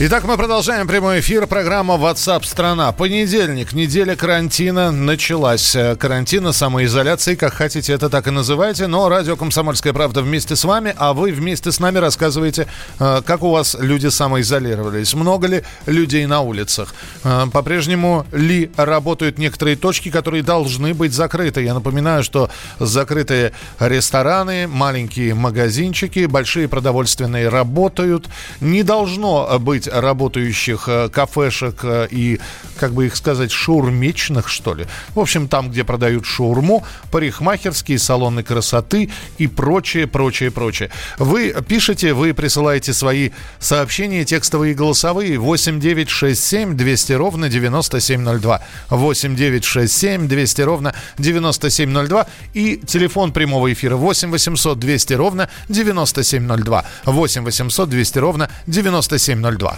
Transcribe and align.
Итак, 0.00 0.22
мы 0.22 0.36
продолжаем 0.36 0.86
прямой 0.86 1.18
эфир. 1.18 1.48
Программа 1.48 1.94
WhatsApp 1.94 2.44
страна. 2.44 2.92
Понедельник. 2.92 3.72
Неделя 3.72 4.14
карантина 4.14 4.92
началась. 4.92 5.76
Карантина, 5.98 6.52
самоизоляции, 6.52 7.34
как 7.34 7.54
хотите, 7.54 7.94
это 7.94 8.08
так 8.08 8.28
и 8.28 8.30
называйте. 8.30 8.86
Но 8.86 9.08
радио 9.08 9.34
«Комсомольская 9.34 9.92
правда» 9.92 10.22
вместе 10.22 10.54
с 10.54 10.62
вами, 10.62 10.94
а 10.96 11.14
вы 11.14 11.32
вместе 11.32 11.72
с 11.72 11.80
нами 11.80 11.98
рассказываете, 11.98 12.68
э, 13.00 13.22
как 13.26 13.42
у 13.42 13.50
вас 13.50 13.76
люди 13.80 14.06
самоизолировались. 14.06 15.14
Много 15.14 15.48
ли 15.48 15.64
людей 15.86 16.26
на 16.26 16.42
улицах? 16.42 16.94
Э, 17.24 17.46
по-прежнему 17.52 18.24
ли 18.30 18.70
работают 18.76 19.36
некоторые 19.36 19.74
точки, 19.74 20.12
которые 20.12 20.44
должны 20.44 20.94
быть 20.94 21.12
закрыты? 21.12 21.62
Я 21.62 21.74
напоминаю, 21.74 22.22
что 22.22 22.50
закрытые 22.78 23.50
рестораны, 23.80 24.68
маленькие 24.68 25.34
магазинчики, 25.34 26.26
большие 26.26 26.68
продовольственные 26.68 27.48
работают. 27.48 28.28
Не 28.60 28.84
должно 28.84 29.58
быть 29.58 29.87
работающих 29.92 30.88
э, 30.88 31.08
кафешек 31.08 31.80
э, 31.82 32.08
и, 32.10 32.40
как 32.78 32.92
бы 32.92 33.06
их 33.06 33.16
сказать, 33.16 33.50
шаурмечных, 33.50 34.48
что 34.48 34.74
ли. 34.74 34.86
В 35.14 35.20
общем, 35.20 35.48
там, 35.48 35.70
где 35.70 35.84
продают 35.84 36.26
шаурму, 36.26 36.84
парикмахерские, 37.10 37.98
салоны 37.98 38.42
красоты 38.42 39.10
и 39.38 39.46
прочее, 39.46 40.06
прочее, 40.06 40.50
прочее. 40.50 40.90
Вы 41.18 41.54
пишете, 41.66 42.12
вы 42.12 42.34
присылаете 42.34 42.92
свои 42.92 43.30
сообщения, 43.58 44.24
текстовые 44.24 44.72
и 44.72 44.74
голосовые 44.74 45.38
8967 45.38 46.76
200 46.76 47.12
ровно 47.12 47.48
9702. 47.48 48.62
8967 48.90 50.28
200 50.28 50.60
ровно 50.62 50.94
9702 51.18 52.26
и 52.54 52.76
телефон 52.86 53.32
прямого 53.32 53.72
эфира 53.72 53.96
8 53.96 54.30
800 54.30 54.78
200 54.78 55.12
ровно 55.14 55.48
9702. 55.68 56.84
8 57.04 57.44
800 57.44 57.88
200 57.88 58.18
ровно 58.18 58.50
9702. 58.66 59.77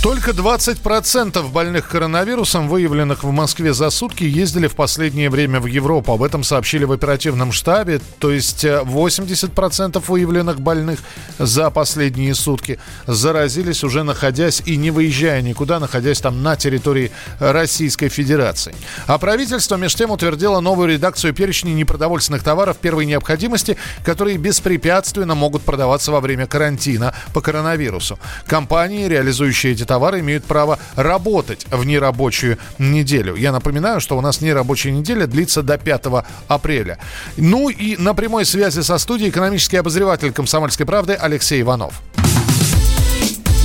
Только 0.00 0.30
20% 0.30 1.50
больных 1.50 1.88
коронавирусом, 1.88 2.68
выявленных 2.68 3.24
в 3.24 3.32
Москве 3.32 3.72
за 3.72 3.90
сутки, 3.90 4.22
ездили 4.22 4.68
в 4.68 4.76
последнее 4.76 5.28
время 5.28 5.58
в 5.58 5.66
Европу. 5.66 6.12
Об 6.12 6.22
этом 6.22 6.44
сообщили 6.44 6.84
в 6.84 6.92
оперативном 6.92 7.50
штабе. 7.50 8.00
То 8.20 8.30
есть 8.30 8.64
80% 8.64 9.96
э, 9.96 10.02
выявленных 10.06 10.60
больных 10.60 11.00
за 11.40 11.70
последние 11.70 12.36
сутки 12.36 12.78
заразились 13.08 13.82
уже 13.82 14.04
находясь 14.04 14.62
и 14.64 14.76
не 14.76 14.92
выезжая 14.92 15.42
никуда, 15.42 15.80
находясь 15.80 16.20
там 16.20 16.44
на 16.44 16.54
территории 16.54 17.10
Российской 17.40 18.08
Федерации. 18.08 18.76
А 19.08 19.18
правительство 19.18 19.74
меж 19.74 19.96
тем 19.96 20.12
утвердило 20.12 20.60
новую 20.60 20.90
редакцию 20.90 21.34
перечня 21.34 21.72
непродовольственных 21.72 22.44
товаров 22.44 22.76
первой 22.76 23.04
необходимости, 23.04 23.76
которые 24.04 24.36
беспрепятственно 24.36 25.34
могут 25.34 25.62
продаваться 25.62 26.12
во 26.12 26.20
время 26.20 26.46
карантина 26.46 27.14
по 27.34 27.40
коронавирусу. 27.40 28.16
Компании, 28.46 29.08
реализующие 29.08 29.72
эти 29.72 29.87
товары 29.88 30.20
имеют 30.20 30.44
право 30.44 30.78
работать 30.94 31.66
в 31.70 31.84
нерабочую 31.84 32.58
неделю. 32.78 33.34
Я 33.34 33.50
напоминаю, 33.50 34.00
что 34.00 34.16
у 34.16 34.20
нас 34.20 34.40
нерабочая 34.40 34.92
неделя 34.92 35.26
длится 35.26 35.62
до 35.62 35.78
5 35.78 36.04
апреля. 36.46 36.98
Ну 37.36 37.68
и 37.68 37.96
на 37.96 38.14
прямой 38.14 38.44
связи 38.44 38.82
со 38.82 38.98
студией 38.98 39.30
экономический 39.30 39.78
обозреватель 39.78 40.32
«Комсомольской 40.32 40.86
правды» 40.86 41.14
Алексей 41.14 41.60
Иванов. 41.62 42.00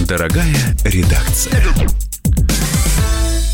Дорогая 0.08 0.56
редакция. 0.84 1.64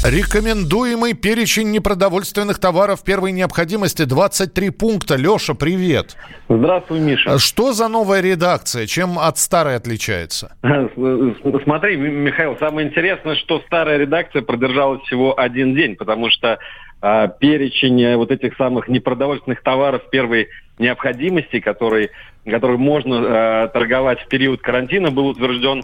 Рекомендуемый 0.06 1.14
перечень 1.14 1.72
непродовольственных 1.72 2.58
товаров 2.58 3.04
первой 3.04 3.34
необходимости 3.34 4.06
23 4.06 4.70
пункта. 4.70 5.18
Леша, 5.18 5.56
привет. 5.56 6.16
Здравствуй, 6.48 7.02
Миша. 7.02 7.38
Что 7.38 7.74
за 7.74 7.90
новая 7.90 8.22
редакция? 8.22 8.88
Чем 8.88 9.20
от 9.20 9.38
старой 9.38 9.76
отличается? 9.76 10.56
Смотри, 10.62 11.98
Михаил, 11.98 12.56
самое 12.60 12.88
интересное, 12.88 13.36
что 13.36 13.60
старая 13.68 13.98
редакция 13.98 14.42
продержалась 14.42 15.02
всего 15.02 15.38
один 15.38 15.76
день, 15.76 15.98
потому 15.98 16.30
что 16.30 16.60
а, 17.02 17.28
перечень 17.28 18.02
э, 18.02 18.16
вот 18.16 18.32
этих 18.32 18.56
самых 18.56 18.88
непродовольственных 18.88 19.62
товаров 19.62 20.10
первой 20.10 20.48
необходимости, 20.78 21.60
который, 21.60 22.12
который 22.46 22.78
можно 22.78 23.18
а, 23.20 23.68
торговать 23.68 24.22
в 24.22 24.30
период 24.30 24.62
карантина, 24.62 25.12
был 25.12 25.28
утвержден 25.28 25.84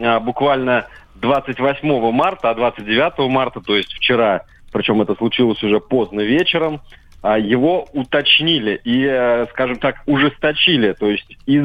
а, 0.00 0.20
буквально 0.20 0.86
28 1.22 2.12
марта, 2.12 2.50
а 2.50 2.54
29 2.54 3.30
марта, 3.30 3.60
то 3.60 3.76
есть 3.76 3.94
вчера, 3.94 4.42
причем 4.72 5.00
это 5.00 5.14
случилось 5.14 5.62
уже 5.62 5.80
поздно 5.80 6.20
вечером, 6.20 6.80
а, 7.22 7.38
его 7.38 7.86
уточнили 7.92 8.80
и, 8.84 9.04
э, 9.04 9.46
скажем 9.52 9.76
так, 9.78 10.02
ужесточили. 10.06 10.92
То 10.92 11.06
есть 11.06 11.38
из 11.46 11.64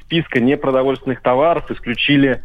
списка 0.00 0.40
непродовольственных 0.40 1.20
товаров 1.20 1.70
исключили, 1.70 2.42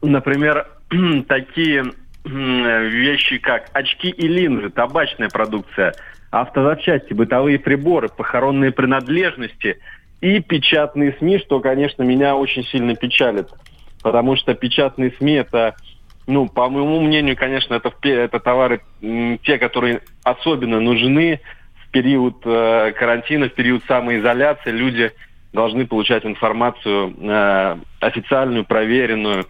например, 0.00 0.66
такие 1.28 1.84
вещи, 2.24 3.38
как 3.38 3.68
очки 3.72 4.08
и 4.08 4.26
линзы, 4.26 4.70
табачная 4.70 5.28
продукция, 5.28 5.94
автозапчасти, 6.30 7.12
бытовые 7.12 7.60
приборы, 7.60 8.08
похоронные 8.08 8.72
принадлежности 8.72 9.78
и 10.20 10.40
печатные 10.40 11.14
СМИ, 11.18 11.38
что, 11.38 11.60
конечно, 11.60 12.02
меня 12.02 12.34
очень 12.34 12.64
сильно 12.64 12.96
печалит 12.96 13.48
потому 14.06 14.36
что 14.36 14.54
печатные 14.54 15.10
СМИ 15.18 15.32
это, 15.32 15.74
ну, 16.28 16.48
по 16.48 16.68
моему 16.70 17.00
мнению, 17.00 17.36
конечно, 17.36 17.74
это, 17.74 17.92
это 18.04 18.38
товары, 18.38 18.80
те, 19.00 19.58
которые 19.58 20.00
особенно 20.22 20.78
нужны 20.78 21.40
в 21.82 21.90
период 21.90 22.36
э, 22.44 22.92
карантина, 22.92 23.48
в 23.48 23.54
период 23.54 23.82
самоизоляции. 23.88 24.70
Люди 24.70 25.10
должны 25.52 25.88
получать 25.88 26.24
информацию 26.24 27.16
э, 27.18 27.78
официальную, 27.98 28.64
проверенную. 28.64 29.46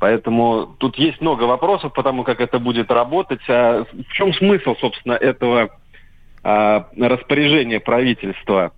Поэтому 0.00 0.74
тут 0.78 0.96
есть 0.96 1.20
много 1.20 1.44
вопросов 1.44 1.92
по 1.92 2.02
тому, 2.02 2.24
как 2.24 2.40
это 2.40 2.58
будет 2.58 2.90
работать. 2.90 3.42
А 3.48 3.84
в 3.84 4.12
чем 4.14 4.34
смысл, 4.34 4.74
собственно, 4.80 5.12
этого 5.12 5.70
э, 6.42 6.80
распоряжения 6.98 7.78
правительства? 7.78 8.72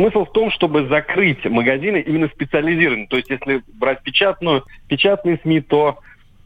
Смысл 0.00 0.24
в 0.24 0.32
том, 0.32 0.50
чтобы 0.50 0.88
закрыть 0.88 1.44
магазины 1.44 2.00
именно 2.00 2.28
специализированные. 2.28 3.06
То 3.06 3.16
есть, 3.16 3.28
если 3.28 3.62
брать 3.74 4.02
печатную, 4.02 4.64
печатные 4.88 5.38
СМИ, 5.42 5.60
то 5.60 5.98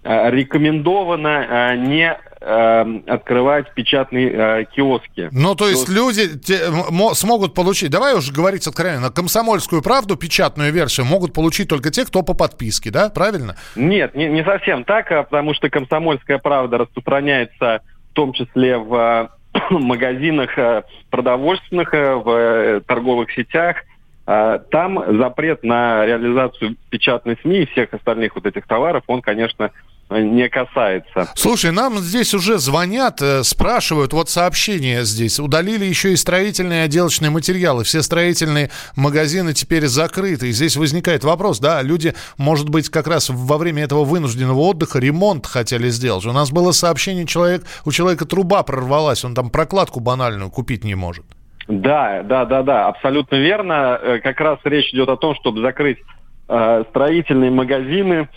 э, 0.02 0.30
рекомендовано 0.32 1.46
э, 1.48 1.76
не 1.76 2.18
э, 2.40 3.00
открывать 3.06 3.72
печатные 3.74 4.32
э, 4.32 4.64
киоски. 4.74 5.28
Ну, 5.30 5.54
то 5.54 5.68
есть 5.68 5.86
то... 5.86 5.92
люди 5.92 6.36
те, 6.36 6.62
смогут 7.12 7.54
получить, 7.54 7.92
давай 7.92 8.16
уже 8.16 8.32
говорить 8.32 8.66
откровенно, 8.66 9.12
комсомольскую 9.12 9.82
правду, 9.82 10.16
печатную 10.16 10.72
версию, 10.72 11.06
могут 11.06 11.32
получить 11.32 11.68
только 11.68 11.90
те, 11.90 12.04
кто 12.04 12.22
по 12.22 12.34
подписке, 12.34 12.90
да, 12.90 13.08
правильно? 13.08 13.54
Нет, 13.76 14.16
не, 14.16 14.26
не 14.26 14.42
совсем 14.42 14.82
так, 14.82 15.12
а 15.12 15.22
потому 15.22 15.54
что 15.54 15.70
комсомольская 15.70 16.38
правда 16.38 16.78
распространяется 16.78 17.82
в 18.10 18.14
том 18.14 18.32
числе 18.32 18.78
в 18.78 19.30
магазинах 19.70 20.58
э, 20.58 20.82
продовольственных, 21.10 21.94
э, 21.94 22.14
в 22.14 22.28
э, 22.30 22.80
торговых 22.80 23.32
сетях. 23.32 23.76
Там 24.26 25.18
запрет 25.18 25.64
на 25.64 26.06
реализацию 26.06 26.76
печатной 26.88 27.36
СМИ 27.42 27.58
и 27.58 27.66
всех 27.66 27.92
остальных 27.92 28.34
вот 28.34 28.46
этих 28.46 28.66
товаров, 28.66 29.04
он, 29.06 29.20
конечно, 29.20 29.70
не 30.10 30.48
касается. 30.48 31.28
Слушай, 31.34 31.72
нам 31.72 31.98
здесь 31.98 32.34
уже 32.34 32.58
звонят, 32.58 33.20
э, 33.22 33.42
спрашивают, 33.42 34.12
вот 34.12 34.28
сообщение 34.28 35.04
здесь. 35.04 35.40
Удалили 35.40 35.84
еще 35.84 36.12
и 36.12 36.16
строительные 36.16 36.82
и 36.82 36.84
отделочные 36.84 37.30
материалы. 37.30 37.84
Все 37.84 38.02
строительные 38.02 38.70
магазины 38.96 39.54
теперь 39.54 39.86
закрыты. 39.86 40.48
И 40.48 40.52
здесь 40.52 40.76
возникает 40.76 41.24
вопрос, 41.24 41.58
да, 41.58 41.82
люди, 41.82 42.14
может 42.36 42.68
быть, 42.68 42.90
как 42.90 43.06
раз 43.06 43.30
во 43.30 43.58
время 43.58 43.84
этого 43.84 44.04
вынужденного 44.04 44.60
отдыха 44.60 44.98
ремонт 44.98 45.46
хотели 45.46 45.88
сделать. 45.88 46.26
У 46.26 46.32
нас 46.32 46.50
было 46.50 46.72
сообщение, 46.72 47.26
человек, 47.26 47.64
у 47.84 47.92
человека 47.92 48.26
труба 48.26 48.62
прорвалась, 48.62 49.24
он 49.24 49.34
там 49.34 49.50
прокладку 49.50 50.00
банальную 50.00 50.50
купить 50.50 50.84
не 50.84 50.94
может. 50.94 51.24
Да, 51.66 52.22
да, 52.22 52.44
да, 52.44 52.62
да, 52.62 52.88
абсолютно 52.88 53.36
верно. 53.36 53.98
Э, 54.00 54.18
как 54.18 54.38
раз 54.40 54.58
речь 54.64 54.92
идет 54.92 55.08
о 55.08 55.16
том, 55.16 55.34
чтобы 55.34 55.62
закрыть 55.62 55.98
э, 56.48 56.84
строительные 56.90 57.50
магазины, 57.50 58.28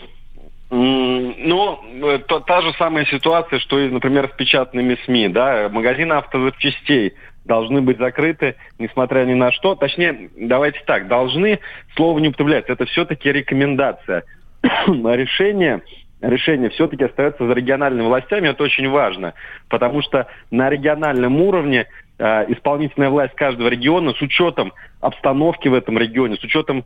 ну, 0.70 1.80
э, 2.02 2.18
то, 2.18 2.40
та 2.40 2.60
же 2.60 2.72
самая 2.74 3.06
ситуация, 3.06 3.58
что 3.58 3.78
и, 3.78 3.88
например, 3.88 4.28
с 4.28 4.36
печатными 4.36 4.98
СМИ. 5.04 5.28
Да? 5.28 5.68
Магазины 5.70 6.12
автозапчастей 6.12 7.14
должны 7.44 7.80
быть 7.80 7.98
закрыты, 7.98 8.56
несмотря 8.78 9.24
ни 9.24 9.34
на 9.34 9.50
что. 9.52 9.74
Точнее, 9.74 10.30
давайте 10.36 10.80
так, 10.86 11.08
должны, 11.08 11.60
слово 11.96 12.18
не 12.18 12.28
употребляется. 12.28 12.72
Это 12.72 12.84
все-таки 12.84 13.32
рекомендация. 13.32 14.24
решение, 14.62 15.80
решение 16.20 16.68
все-таки 16.70 17.04
остается 17.04 17.46
за 17.46 17.52
региональными 17.54 18.06
властями. 18.06 18.48
Это 18.48 18.62
очень 18.62 18.88
важно, 18.90 19.32
потому 19.68 20.02
что 20.02 20.26
на 20.50 20.68
региональном 20.68 21.40
уровне 21.40 21.86
э, 22.18 22.52
исполнительная 22.52 23.08
власть 23.08 23.34
каждого 23.34 23.68
региона 23.68 24.12
с 24.12 24.20
учетом 24.20 24.74
обстановки 25.00 25.68
в 25.68 25.74
этом 25.74 25.96
регионе, 25.96 26.36
с 26.36 26.44
учетом 26.44 26.84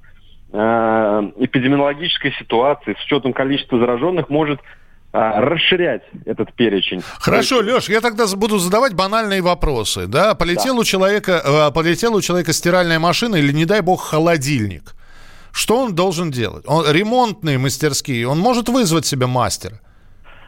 эпидемиологической 0.52 2.32
ситуации, 2.38 2.94
с 3.00 3.04
учетом 3.06 3.32
количества 3.32 3.78
зараженных, 3.78 4.28
может 4.28 4.60
а, 5.14 5.42
расширять 5.42 6.02
этот 6.24 6.54
перечень. 6.54 7.02
Хорошо, 7.20 7.60
Леш, 7.60 7.90
я 7.90 8.00
тогда 8.00 8.24
буду 8.34 8.56
задавать 8.58 8.94
банальные 8.94 9.42
вопросы. 9.42 10.06
Да? 10.06 10.34
Полетел, 10.34 10.74
да. 10.74 10.80
У 10.80 10.84
человека, 10.84 11.42
э, 11.44 11.70
полетел 11.74 12.14
у 12.14 12.22
человека 12.22 12.54
стиральная 12.54 12.98
машина 12.98 13.36
или, 13.36 13.52
не 13.52 13.66
дай 13.66 13.82
бог, 13.82 14.02
холодильник. 14.02 14.94
Что 15.52 15.82
он 15.82 15.94
должен 15.94 16.30
делать? 16.30 16.64
Он, 16.66 16.90
ремонтные 16.90 17.58
мастерские, 17.58 18.26
он 18.26 18.38
может 18.38 18.70
вызвать 18.70 19.04
себе 19.04 19.26
мастера? 19.26 19.80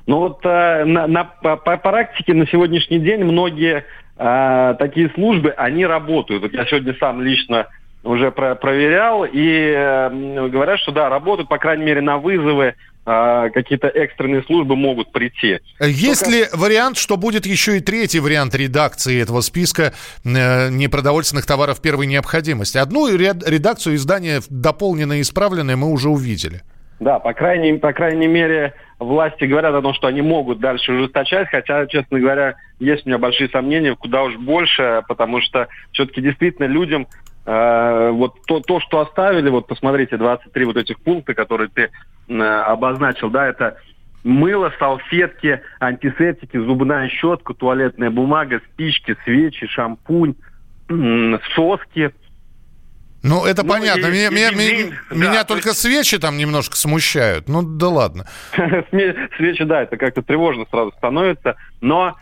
Ну 0.06 0.20
вот 0.20 0.40
э, 0.46 0.84
на, 0.86 1.06
на, 1.08 1.24
по, 1.24 1.56
по 1.56 1.76
практике 1.76 2.32
на 2.32 2.46
сегодняшний 2.46 3.00
день 3.00 3.22
многие 3.22 3.84
э, 4.16 4.74
такие 4.78 5.10
службы, 5.10 5.50
они 5.50 5.84
работают. 5.84 6.42
Вот 6.42 6.54
я 6.54 6.64
сегодня 6.64 6.96
сам 6.98 7.20
лично 7.20 7.66
уже 8.04 8.30
про 8.30 8.54
проверял, 8.54 9.24
и 9.24 9.72
э, 9.74 10.48
говорят, 10.48 10.78
что 10.80 10.92
да, 10.92 11.08
работают, 11.08 11.48
по 11.48 11.58
крайней 11.58 11.84
мере, 11.84 12.00
на 12.00 12.18
вызовы 12.18 12.74
а, 13.06 13.50
какие-то 13.50 13.88
экстренные 13.88 14.42
службы 14.44 14.76
могут 14.76 15.12
прийти. 15.12 15.58
Есть 15.78 16.24
Только... 16.24 16.36
ли 16.36 16.44
вариант, 16.54 16.96
что 16.96 17.18
будет 17.18 17.44
еще 17.44 17.76
и 17.76 17.80
третий 17.80 18.18
вариант 18.18 18.54
редакции 18.54 19.20
этого 19.20 19.42
списка 19.42 19.92
э, 20.24 20.70
непродовольственных 20.70 21.44
товаров 21.44 21.82
первой 21.82 22.06
необходимости? 22.06 22.78
Одну 22.78 23.06
редакцию 23.14 23.96
издания 23.96 24.40
дополненное 24.48 25.18
и 25.18 25.20
исправленное 25.20 25.76
мы 25.76 25.90
уже 25.90 26.08
увидели. 26.08 26.62
Да, 26.98 27.18
по 27.18 27.34
крайней, 27.34 27.74
по 27.74 27.92
крайней 27.92 28.26
мере, 28.26 28.72
власти 28.98 29.44
говорят 29.44 29.74
о 29.74 29.82
том, 29.82 29.92
что 29.92 30.06
они 30.06 30.22
могут 30.22 30.60
дальше 30.60 30.92
ужесточать, 30.92 31.48
хотя, 31.50 31.86
честно 31.86 32.18
говоря, 32.18 32.54
есть 32.78 33.04
у 33.04 33.08
меня 33.10 33.18
большие 33.18 33.50
сомнения, 33.50 33.94
куда 33.96 34.22
уж 34.22 34.36
больше, 34.36 35.02
потому 35.08 35.42
что 35.42 35.68
все-таки 35.92 36.22
действительно 36.22 36.66
людям 36.66 37.06
э, 37.44 38.10
вот 38.10 38.34
то, 38.46 38.60
то, 38.60 38.80
что 38.80 39.00
оставили, 39.00 39.50
вот 39.50 39.66
посмотрите, 39.66 40.16
23 40.16 40.64
вот 40.64 40.76
этих 40.76 41.00
пункта, 41.00 41.34
которые 41.34 41.68
ты 41.68 41.90
э, 42.28 42.42
обозначил, 42.42 43.30
да, 43.30 43.46
это 43.46 43.76
мыло, 44.22 44.72
салфетки, 44.78 45.60
антисептики, 45.80 46.56
зубная 46.56 47.08
щетка, 47.08 47.54
туалетная 47.54 48.10
бумага, 48.10 48.60
спички, 48.72 49.16
свечи, 49.24 49.66
шампунь, 49.66 50.34
соски– 51.54 52.12
ну, 53.24 53.46
это 53.46 53.62
ну, 53.62 53.70
понятно. 53.70 54.06
И, 54.06 54.10
меня, 54.10 54.28
и, 54.28 54.30
меня, 54.30 54.50
и, 54.50 54.90
да, 55.08 55.16
меня 55.16 55.44
только 55.44 55.70
есть... 55.70 55.80
свечи 55.80 56.18
там 56.18 56.36
немножко 56.36 56.76
смущают. 56.76 57.48
Ну, 57.48 57.62
да 57.62 57.88
ладно. 57.88 58.26
Свечи, 58.90 59.64
да, 59.64 59.82
это 59.82 59.96
как-то 59.96 60.22
тревожно 60.22 60.66
сразу 60.70 60.92
становится. 60.98 61.56
Но, 61.80 62.16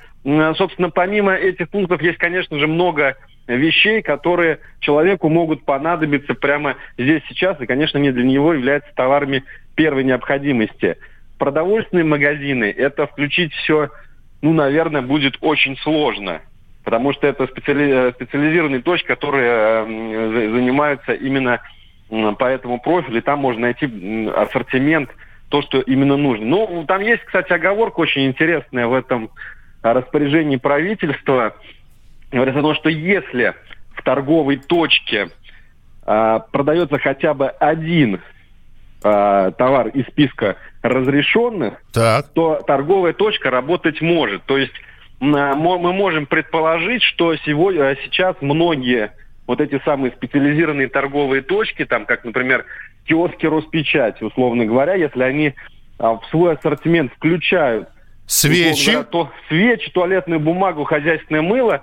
собственно, 0.56 0.90
помимо 0.90 1.34
этих 1.34 1.70
пунктов 1.70 2.00
есть, 2.02 2.18
конечно 2.18 2.56
же, 2.56 2.68
много 2.68 3.16
вещей, 3.46 4.02
которые 4.02 4.60
человеку 4.80 5.28
могут 5.28 5.64
понадобиться 5.64 6.34
прямо 6.34 6.76
здесь 6.96 7.22
сейчас, 7.28 7.60
и, 7.60 7.66
конечно, 7.66 7.98
не 7.98 8.12
для 8.12 8.24
него 8.24 8.54
являются 8.54 8.90
товарами 8.94 9.44
первой 9.74 10.04
необходимости. 10.04 10.96
Продовольственные 11.38 12.04
магазины, 12.04 12.64
это 12.76 13.06
включить 13.06 13.52
все, 13.54 13.90
ну, 14.42 14.52
наверное, 14.52 15.02
будет 15.02 15.38
очень 15.40 15.76
сложно 15.78 16.40
потому 16.84 17.12
что 17.12 17.26
это 17.26 17.46
специали... 17.46 18.08
Э, 18.08 18.12
специализированные 18.12 18.82
точки, 18.82 19.06
которые 19.06 19.50
э, 19.50 20.50
занимаются 20.52 21.12
именно 21.12 21.60
по 22.10 22.44
этому 22.44 22.78
профилю, 22.78 23.18
и 23.18 23.22
там 23.22 23.38
можно 23.38 23.62
найти 23.62 23.86
ассортимент, 24.36 25.10
то, 25.48 25.62
что 25.62 25.80
именно 25.80 26.16
нужно. 26.16 26.44
Ну, 26.44 26.84
там 26.86 27.00
есть, 27.00 27.24
кстати, 27.24 27.52
оговорка 27.52 28.00
очень 28.00 28.26
интересная 28.26 28.86
в 28.86 28.92
этом 28.92 29.30
распоряжении 29.82 30.56
правительства. 30.56 31.54
Говорится 32.32 32.60
о 32.60 32.62
том, 32.62 32.74
что 32.74 32.88
если 32.88 33.54
в 33.94 34.02
торговой 34.02 34.56
точке 34.56 35.28
э, 36.06 36.40
продается 36.50 36.98
хотя 36.98 37.34
бы 37.34 37.48
один 37.48 38.20
э, 39.04 39.52
товар 39.56 39.88
из 39.88 40.06
списка 40.06 40.56
разрешенных, 40.82 41.74
так. 41.92 42.28
то 42.32 42.62
торговая 42.66 43.12
точка 43.12 43.50
работать 43.50 44.00
может. 44.00 44.44
То 44.44 44.58
есть 44.58 44.72
мы 45.20 45.76
можем 45.92 46.26
предположить, 46.26 47.02
что 47.04 47.36
сегодня, 47.36 47.96
сейчас 48.02 48.34
многие 48.40 49.12
вот 49.46 49.60
эти 49.60 49.80
самые 49.84 50.12
специализированные 50.12 50.88
торговые 50.88 51.42
точки, 51.42 51.84
там, 51.84 52.06
как, 52.06 52.24
например, 52.24 52.64
киоски 53.06 53.46
Роспечати, 53.46 54.24
условно 54.24 54.64
говоря, 54.64 54.94
если 54.94 55.22
они 55.22 55.54
а, 55.98 56.14
в 56.14 56.24
свой 56.30 56.54
ассортимент 56.54 57.12
включают 57.12 57.88
свечи, 58.26 58.90
говоря, 58.90 59.04
то 59.04 59.30
свечи, 59.48 59.90
туалетную 59.90 60.40
бумагу, 60.40 60.84
хозяйственное 60.84 61.42
мыло, 61.42 61.82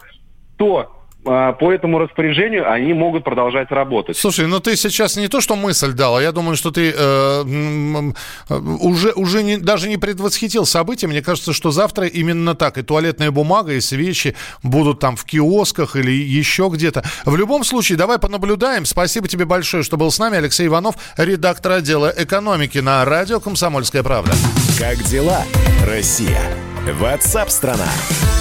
то 0.60 0.92
а, 1.26 1.54
по 1.54 1.72
этому 1.72 2.00
распоряжению 2.00 2.72
они 2.72 2.94
могут 2.94 3.24
продолжать 3.24 3.72
работать. 3.72 4.18
Слушай, 4.18 4.48
ну 4.48 4.60
ты 4.60 4.76
сейчас 4.76 5.16
не 5.18 5.28
то, 5.28 5.42
что 5.42 5.56
мысль 5.56 5.94
дал, 5.94 6.18
а 6.18 6.22
я 6.22 6.32
думаю, 6.32 6.56
что 6.56 6.70
ты 6.72 6.94
э, 6.96 8.12
уже, 8.50 9.12
уже 9.14 9.44
не, 9.44 9.58
даже 9.58 9.90
не 9.90 9.98
предвосхитил 9.98 10.66
события. 10.66 11.08
Мне 11.08 11.22
кажется, 11.22 11.54
что 11.54 11.72
завтра 11.72 12.08
именно 12.08 12.56
так. 12.56 12.78
И 12.78 12.84
туалетная 12.84 13.32
бумага, 13.32 13.74
и 13.74 13.82
свечи 13.82 14.36
будут 14.64 15.00
там 15.00 15.16
в 15.16 15.26
киосках 15.26 15.96
или 15.96 16.12
еще 16.12 16.70
где-то. 16.72 17.04
В 17.26 17.36
любом 17.36 17.64
случае, 17.64 17.98
давай 17.98 18.20
понаблюдаем. 18.20 18.86
Спасибо 18.86 19.28
тебе 19.28 19.46
большое, 19.46 19.84
что 19.84 19.98
был 19.98 20.12
с 20.12 20.20
нами. 20.20 20.38
Алексей 20.38 20.68
Иванов, 20.68 20.96
редактор 21.18 21.74
отдела 21.74 22.14
экономики 22.16 22.80
на 22.80 23.04
радио 23.06 23.40
«Комсомольская 23.40 24.04
правда». 24.04 24.32
Как 24.78 24.98
дела, 25.04 25.44
Россия? 25.86 26.42
Ватсап-страна! 26.88 27.90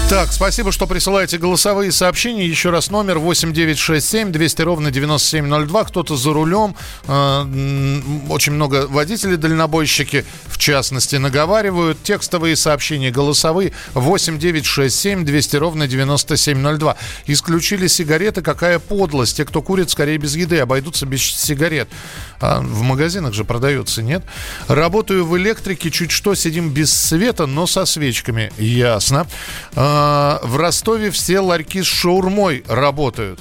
Так, 0.09 0.33
спасибо, 0.33 0.73
что 0.73 0.87
присылаете 0.87 1.37
голосовые 1.37 1.93
сообщения. 1.93 2.47
Еще 2.47 2.71
раз 2.71 2.89
номер 2.89 3.19
8967 3.19 4.33
200 4.33 4.63
ровно 4.63 4.91
9702. 4.91 5.85
Кто-то 5.85 6.17
за 6.17 6.33
рулем. 6.33 6.75
Э, 7.07 7.43
очень 8.31 8.53
много 8.53 8.87
водителей 8.89 9.37
дальнобойщики, 9.37 10.25
в 10.47 10.57
частности, 10.57 11.17
наговаривают. 11.17 12.03
Текстовые 12.03 12.57
сообщения, 12.57 13.11
голосовые 13.11 13.75
8967 13.93 15.27
200 15.27 15.57
ровно 15.57 15.87
9702. 15.87 16.97
Исключили 17.27 17.87
сигареты. 17.87 18.41
Какая 18.41 18.79
подлость. 18.79 19.37
Те, 19.37 19.45
кто 19.45 19.61
курит, 19.61 19.91
скорее 19.91 20.17
без 20.17 20.35
еды, 20.37 20.59
обойдутся 20.59 21.05
без 21.05 21.21
сигарет. 21.21 21.91
А 22.41 22.61
в 22.61 22.81
магазинах 22.81 23.35
же 23.35 23.45
продается, 23.45 24.03
нет? 24.03 24.25
Работаю 24.69 25.27
в 25.27 25.37
электрике, 25.37 25.91
чуть 25.91 26.13
что, 26.13 26.35
сидим 26.35 26.71
без 26.71 26.95
света, 26.95 27.45
но 27.45 27.67
со 27.67 27.85
свечками. 28.29 28.51
Ясно. 28.59 29.27
А, 29.75 30.41
в 30.43 30.57
Ростове 30.57 31.11
все 31.11 31.41
ларьки 31.41 31.83
с 31.83 31.87
шаурмой 31.87 32.65
работают. 32.69 33.41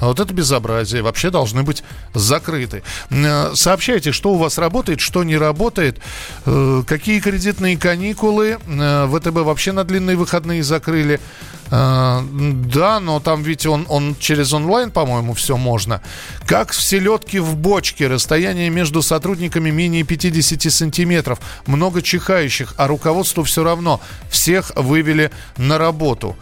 А 0.00 0.06
вот 0.06 0.20
это 0.20 0.32
безобразие. 0.32 1.02
Вообще 1.02 1.30
должны 1.30 1.62
быть 1.62 1.82
закрыты. 2.14 2.82
Э, 3.10 3.52
сообщайте, 3.54 4.12
что 4.12 4.32
у 4.32 4.36
вас 4.36 4.58
работает, 4.58 5.00
что 5.00 5.24
не 5.24 5.36
работает. 5.36 5.98
Э, 6.44 6.82
какие 6.86 7.20
кредитные 7.20 7.76
каникулы. 7.78 8.58
Э, 8.66 9.08
ВТБ 9.08 9.38
вообще 9.38 9.72
на 9.72 9.84
длинные 9.84 10.16
выходные 10.16 10.62
закрыли. 10.62 11.20
Да, 11.68 13.00
но 13.00 13.18
там 13.18 13.42
ведь 13.42 13.66
он, 13.66 13.86
он 13.88 14.14
через 14.20 14.52
онлайн, 14.52 14.92
по-моему, 14.92 15.34
все 15.34 15.56
можно. 15.56 16.00
Как 16.46 16.70
в 16.70 16.80
селедке 16.80 17.40
в 17.40 17.56
бочке. 17.56 18.06
Расстояние 18.06 18.70
между 18.70 19.02
сотрудниками 19.02 19.70
менее 19.70 20.04
50 20.04 20.72
сантиметров. 20.72 21.40
Много 21.66 22.02
чихающих, 22.02 22.74
а 22.76 22.86
руководству 22.86 23.42
все 23.42 23.64
равно. 23.64 24.00
Всех 24.30 24.70
вывели 24.76 25.32
на 25.56 25.76
работу. 25.76 26.36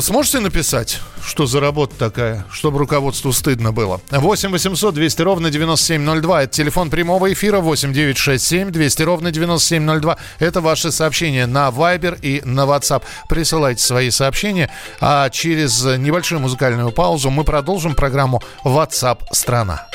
Сможете 0.00 0.40
написать, 0.40 1.00
что 1.26 1.46
за 1.46 1.60
работа 1.60 1.96
такая, 1.98 2.46
чтобы 2.50 2.78
руководству 2.78 3.32
стыдно 3.32 3.72
было? 3.72 4.00
8 4.10 4.50
800 4.50 4.94
200 4.94 5.22
ровно 5.22 5.50
9702. 5.50 6.42
Это 6.44 6.52
телефон 6.52 6.88
прямого 6.88 7.32
эфира 7.32 7.58
8 7.58 7.92
967 7.92 8.70
200 8.70 9.02
ровно 9.02 9.32
9702. 9.32 10.16
Это 10.38 10.60
ваши 10.60 10.92
сообщения 10.92 11.46
на 11.46 11.68
Viber 11.68 12.18
и 12.20 12.42
на 12.44 12.62
WhatsApp. 12.62 13.02
Присылайте 13.28 13.82
свои 13.82 14.10
сообщения. 14.10 14.70
А 15.00 15.28
через 15.30 15.84
небольшую 15.84 16.40
музыкальную 16.40 16.92
паузу 16.92 17.30
мы 17.30 17.44
продолжим 17.44 17.94
программу 17.94 18.40
WhatsApp 18.64 19.18
страна. 19.32 19.88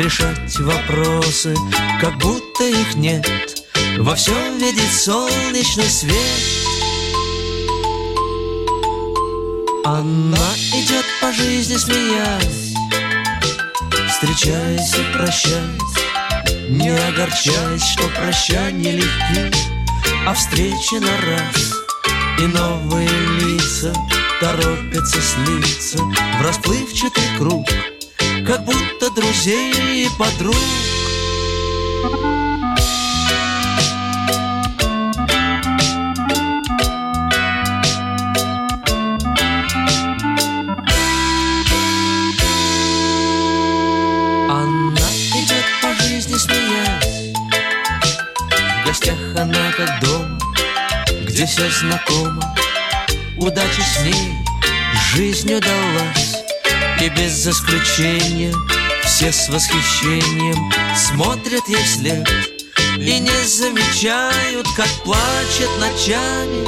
Решать 0.00 0.58
вопросы 0.60 1.54
Как 2.00 2.16
будто 2.18 2.64
их 2.64 2.94
нет. 2.96 3.26
Во 3.98 4.14
всем 4.14 4.58
видит 4.58 4.90
солнечный 4.92 5.88
свет. 5.88 6.16
Она 9.84 10.52
идет 10.72 11.04
по 11.20 11.32
жизни 11.32 11.76
смеясь 11.76 12.74
Встречаясь 14.08 14.94
и 14.94 15.16
прощаясь. 15.16 15.80
Не 16.68 16.90
огорчаясь, 16.90 17.82
что 17.82 18.08
прощания 18.08 18.92
легки 18.92 19.56
о 20.26 20.34
встрече 20.34 21.00
на 21.00 21.16
раз. 21.26 21.74
И 22.38 22.46
новые 22.46 23.08
лица 23.40 23.92
торопятся 24.40 25.20
слиться 25.20 25.98
В 26.38 26.42
расплывчатый 26.42 27.24
круг 27.38 27.66
Как 28.50 28.64
будто 28.64 29.08
друзей 29.10 30.06
и 30.06 30.08
подруг. 30.18 30.56
Она 44.48 45.10
идет 45.32 45.64
по 45.80 45.94
жизни 46.02 46.34
смеясь. 46.34 47.32
В 48.82 48.86
гостях 48.88 49.14
она 49.36 49.70
как 49.76 50.00
дома 50.00 50.38
Где 51.22 51.46
все 51.46 51.70
знакомо. 51.70 52.42
Удача 53.36 53.82
с 53.82 54.02
ней 54.02 54.32
жизнь 55.12 55.54
удалась 55.54 56.39
И 57.00 57.08
без 57.08 57.46
исключения 57.46 58.52
Все 59.04 59.32
с 59.32 59.48
восхищением 59.48 60.70
Смотрят 60.94 61.66
ей 61.66 61.82
вслед 61.82 62.28
И 62.98 63.18
не 63.18 63.46
замечают 63.46 64.66
Как 64.76 64.88
плачет 65.04 65.70
ночами. 65.80 66.66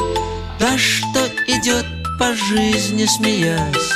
Та, 0.59 0.79
что 0.79 1.29
идет 1.49 1.85
по 2.19 2.35
жизни 2.35 3.05
смеясь 3.05 3.92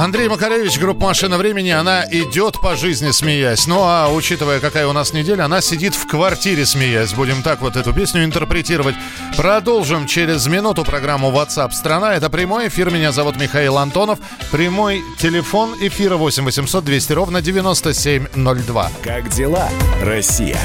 Андрей 0.00 0.28
Макаревич, 0.30 0.78
группа 0.78 1.08
«Машина 1.08 1.36
времени», 1.36 1.68
она 1.68 2.06
идет 2.10 2.58
по 2.58 2.74
жизни, 2.74 3.10
смеясь. 3.10 3.66
Ну, 3.66 3.82
а 3.82 4.08
учитывая, 4.08 4.58
какая 4.58 4.86
у 4.86 4.94
нас 4.94 5.12
неделя, 5.12 5.44
она 5.44 5.60
сидит 5.60 5.94
в 5.94 6.06
квартире, 6.06 6.64
смеясь. 6.64 7.12
Будем 7.12 7.42
так 7.42 7.60
вот 7.60 7.76
эту 7.76 7.92
песню 7.92 8.24
интерпретировать. 8.24 8.94
Продолжим 9.36 10.06
через 10.06 10.46
минуту 10.46 10.84
программу 10.84 11.30
WhatsApp 11.30 11.72
страна». 11.72 12.14
Это 12.14 12.30
прямой 12.30 12.68
эфир. 12.68 12.90
Меня 12.90 13.12
зовут 13.12 13.36
Михаил 13.36 13.76
Антонов. 13.76 14.18
Прямой 14.50 15.02
телефон 15.18 15.74
эфира 15.78 16.16
8 16.16 16.44
800 16.44 16.82
200 16.82 17.12
ровно 17.12 17.42
9702. 17.42 18.90
Как 19.04 19.28
дела, 19.28 19.68
Россия? 20.00 20.56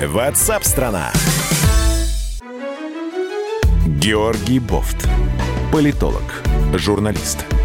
WhatsApp 0.00 0.64
страна. 0.64 1.12
Георгий 3.86 4.58
Бофт. 4.58 5.08
Политолог, 5.70 6.42
журналист, 6.74 7.44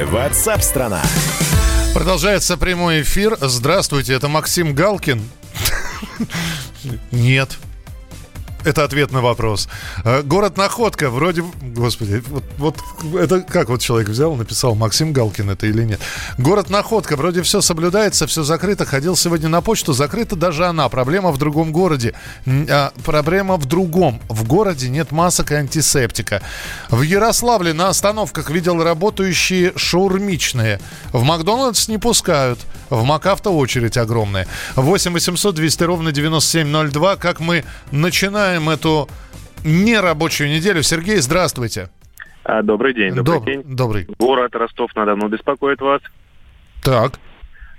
WhatsApp 0.00 0.62
страна. 0.62 1.02
Продолжается 1.92 2.56
прямой 2.56 3.02
эфир. 3.02 3.36
Здравствуйте, 3.40 4.14
это 4.14 4.28
Максим 4.28 4.74
Галкин. 4.74 5.22
Нет. 7.12 7.58
Это 8.64 8.84
ответ 8.84 9.10
на 9.10 9.20
вопрос. 9.20 9.68
Э, 10.04 10.22
Город 10.22 10.56
Находка, 10.56 11.10
вроде... 11.10 11.42
Господи, 11.62 12.22
вот, 12.28 12.44
вот 12.58 12.76
это 13.18 13.40
как 13.40 13.68
вот 13.68 13.80
человек 13.80 14.08
взял, 14.08 14.34
написал, 14.34 14.74
Максим 14.74 15.12
Галкин 15.12 15.50
это 15.50 15.66
или 15.66 15.84
нет. 15.84 16.00
Город 16.38 16.70
Находка, 16.70 17.16
вроде 17.16 17.42
все 17.42 17.60
соблюдается, 17.60 18.26
все 18.26 18.42
закрыто. 18.42 18.84
Ходил 18.84 19.16
сегодня 19.16 19.48
на 19.48 19.60
почту, 19.60 19.92
закрыта 19.92 20.36
даже 20.36 20.66
она. 20.66 20.88
Проблема 20.88 21.30
в 21.32 21.38
другом 21.38 21.72
городе. 21.72 22.14
А, 22.46 22.92
проблема 23.04 23.56
в 23.56 23.66
другом. 23.66 24.20
В 24.28 24.46
городе 24.46 24.88
нет 24.88 25.10
масок 25.10 25.52
и 25.52 25.54
антисептика. 25.54 26.42
В 26.90 27.02
Ярославле 27.02 27.72
на 27.72 27.88
остановках 27.88 28.50
видел 28.50 28.82
работающие 28.82 29.72
шаурмичные. 29.76 30.80
В 31.12 31.22
Макдональдс 31.22 31.88
не 31.88 31.98
пускают. 31.98 32.58
В 32.90 33.04
МакАвто 33.04 33.50
очередь 33.50 33.96
огромная. 33.96 34.46
8 34.74 35.12
800 35.12 35.54
200 35.54 35.82
ровно 35.84 36.12
9702. 36.12 37.16
Как 37.16 37.40
мы 37.40 37.64
начинаем 37.92 38.49
эту 38.58 39.08
нерабочую 39.64 40.50
неделю. 40.50 40.82
Сергей, 40.82 41.16
здравствуйте. 41.18 41.90
А, 42.44 42.62
Добрый 42.62 42.94
день, 42.94 43.14
добрый 43.14 43.38
Доб- 43.38 43.44
день. 43.46 43.62
Добрый. 43.64 44.06
Город 44.18 44.54
Ростов-на-Дону 44.54 45.28
беспокоит 45.28 45.80
вас. 45.80 46.00
Так. 46.82 47.12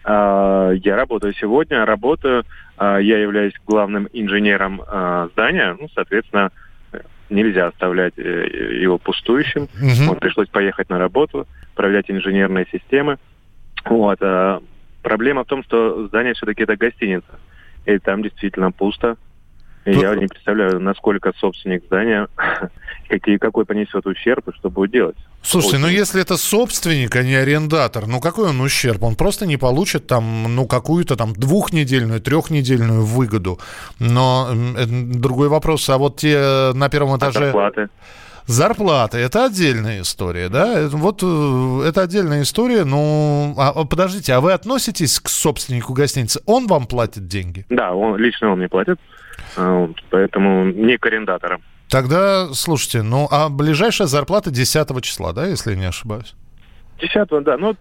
А, 0.04 0.72
Я 0.72 0.96
работаю 0.96 1.34
сегодня, 1.34 1.86
работаю. 1.86 2.46
а, 2.78 2.98
Я 3.00 3.18
являюсь 3.20 3.54
главным 3.68 4.08
инженером 4.14 4.82
а, 4.88 5.28
здания. 5.34 5.76
Ну, 5.80 5.90
соответственно, 5.94 6.52
нельзя 7.30 7.68
оставлять 7.68 8.14
э, 8.18 8.78
его 8.82 8.98
пустующим. 8.98 9.70
Мгм. 9.80 10.08
Вот, 10.10 10.20
пришлось 10.20 10.50
поехать 10.50 10.90
на 10.90 11.00
работу, 11.00 11.48
проверять 11.76 12.10
инженерные 12.12 12.68
системы. 12.72 13.18
Вот. 13.86 14.18
а, 14.22 14.62
Проблема 15.02 15.44
в 15.44 15.48
том, 15.48 15.64
что 15.64 16.08
здание 16.08 16.34
все-таки 16.36 16.62
это 16.64 16.76
гостиница. 16.78 17.26
И 17.88 17.98
там 17.98 18.22
действительно 18.22 18.72
пусто. 18.72 19.18
Я 19.86 20.16
не 20.16 20.28
представляю, 20.28 20.80
насколько 20.80 21.32
собственник 21.40 21.84
здания, 21.86 22.28
какие, 23.10 23.38
какой 23.38 23.66
понесет 23.66 24.06
ущерб 24.06 24.48
и 24.50 24.54
что 24.54 24.70
будет 24.70 24.92
делать. 24.92 25.18
Слушайте, 25.42 25.80
ну 25.80 25.88
если 25.88 26.22
это 26.22 26.38
собственник, 26.38 27.16
а 27.16 27.24
не 27.24 27.36
арендатор, 27.36 28.06
ну 28.06 28.20
какой 28.20 28.50
он 28.50 28.62
ущерб? 28.62 29.02
Он 29.02 29.16
просто 29.16 29.48
не 29.48 29.58
получит 29.58 30.06
там, 30.06 30.56
ну, 30.56 30.68
какую-то 30.68 31.16
там 31.16 31.34
двухнедельную, 31.34 32.22
трехнедельную 32.22 33.04
выгоду. 33.04 33.60
Но 34.00 34.50
это 34.78 34.88
другой 34.92 35.50
вопрос. 35.50 35.90
А 35.90 35.98
вот 35.98 36.18
те 36.18 36.72
на 36.74 36.90
первом 36.90 37.14
А 37.14 37.18
этаже... 37.18 37.46
зарплаты? 37.46 37.90
Зарплаты 38.48 39.20
это 39.20 39.46
отдельная 39.46 40.02
история, 40.02 40.50
да? 40.50 40.88
Вот 40.92 41.22
э, 41.24 41.88
это 41.88 42.02
отдельная 42.02 42.42
история. 42.42 42.84
Ну, 42.84 43.54
а, 43.58 43.70
а, 43.70 43.86
подождите, 43.86 44.34
а 44.34 44.42
вы 44.42 44.52
относитесь 44.54 45.20
к 45.20 45.30
собственнику 45.30 45.94
гостиницы? 45.94 46.42
Он 46.46 46.68
вам 46.68 46.86
платит 46.86 47.28
деньги? 47.28 47.66
Да, 47.70 47.94
он, 47.94 48.18
лично 48.18 48.52
он 48.52 48.60
мне 48.60 48.68
платит, 48.68 49.00
вот, 49.56 49.96
поэтому 50.10 50.66
не 50.66 50.98
к 50.98 51.06
арендаторам. 51.06 51.62
Тогда, 51.90 52.48
слушайте, 52.54 53.02
ну, 53.02 53.28
а 53.30 53.50
ближайшая 53.50 54.08
зарплата 54.08 54.50
10 54.50 55.02
числа, 55.04 55.34
да, 55.34 55.46
если 55.48 55.72
я 55.72 55.78
не 55.78 55.86
ошибаюсь? 55.86 56.36
Десятого, 57.02 57.42
да, 57.42 57.58
ну, 57.58 57.76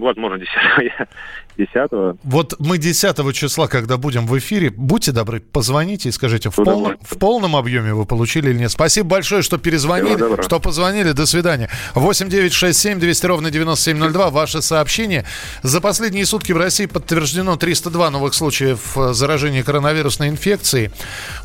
возможно, 0.00 0.38
десятого, 0.38 0.80
я 0.98 1.06
десятого. 1.56 2.16
Вот 2.22 2.54
мы 2.58 2.78
10 2.78 3.34
числа, 3.34 3.66
когда 3.68 3.96
будем 3.96 4.26
в 4.26 4.38
эфире, 4.38 4.70
будьте 4.70 5.12
добры, 5.12 5.40
позвоните 5.40 6.08
и 6.08 6.12
скажите, 6.12 6.50
в, 6.50 6.56
полном, 6.56 6.96
в 7.02 7.18
полном 7.18 7.56
объеме 7.56 7.94
вы 7.94 8.06
получили 8.06 8.50
или 8.50 8.58
нет. 8.58 8.70
Спасибо 8.70 9.08
большое, 9.08 9.42
что 9.42 9.58
перезвонили, 9.58 10.42
что 10.42 10.60
позвонили. 10.60 11.12
До 11.12 11.26
свидания. 11.26 11.68
8 11.94 12.28
9 12.28 12.52
6 12.52 12.78
7 12.78 13.00
200 13.00 13.26
ровно 13.26 13.50
9702. 13.50 14.30
Ваше 14.30 14.62
сообщение. 14.62 15.24
За 15.62 15.80
последние 15.80 16.26
сутки 16.26 16.52
в 16.52 16.56
России 16.56 16.86
подтверждено 16.86 17.56
302 17.56 18.10
новых 18.10 18.34
случаев 18.34 18.96
э, 18.96 19.12
заражения 19.12 19.62
коронавирусной 19.62 20.28
инфекцией. 20.28 20.90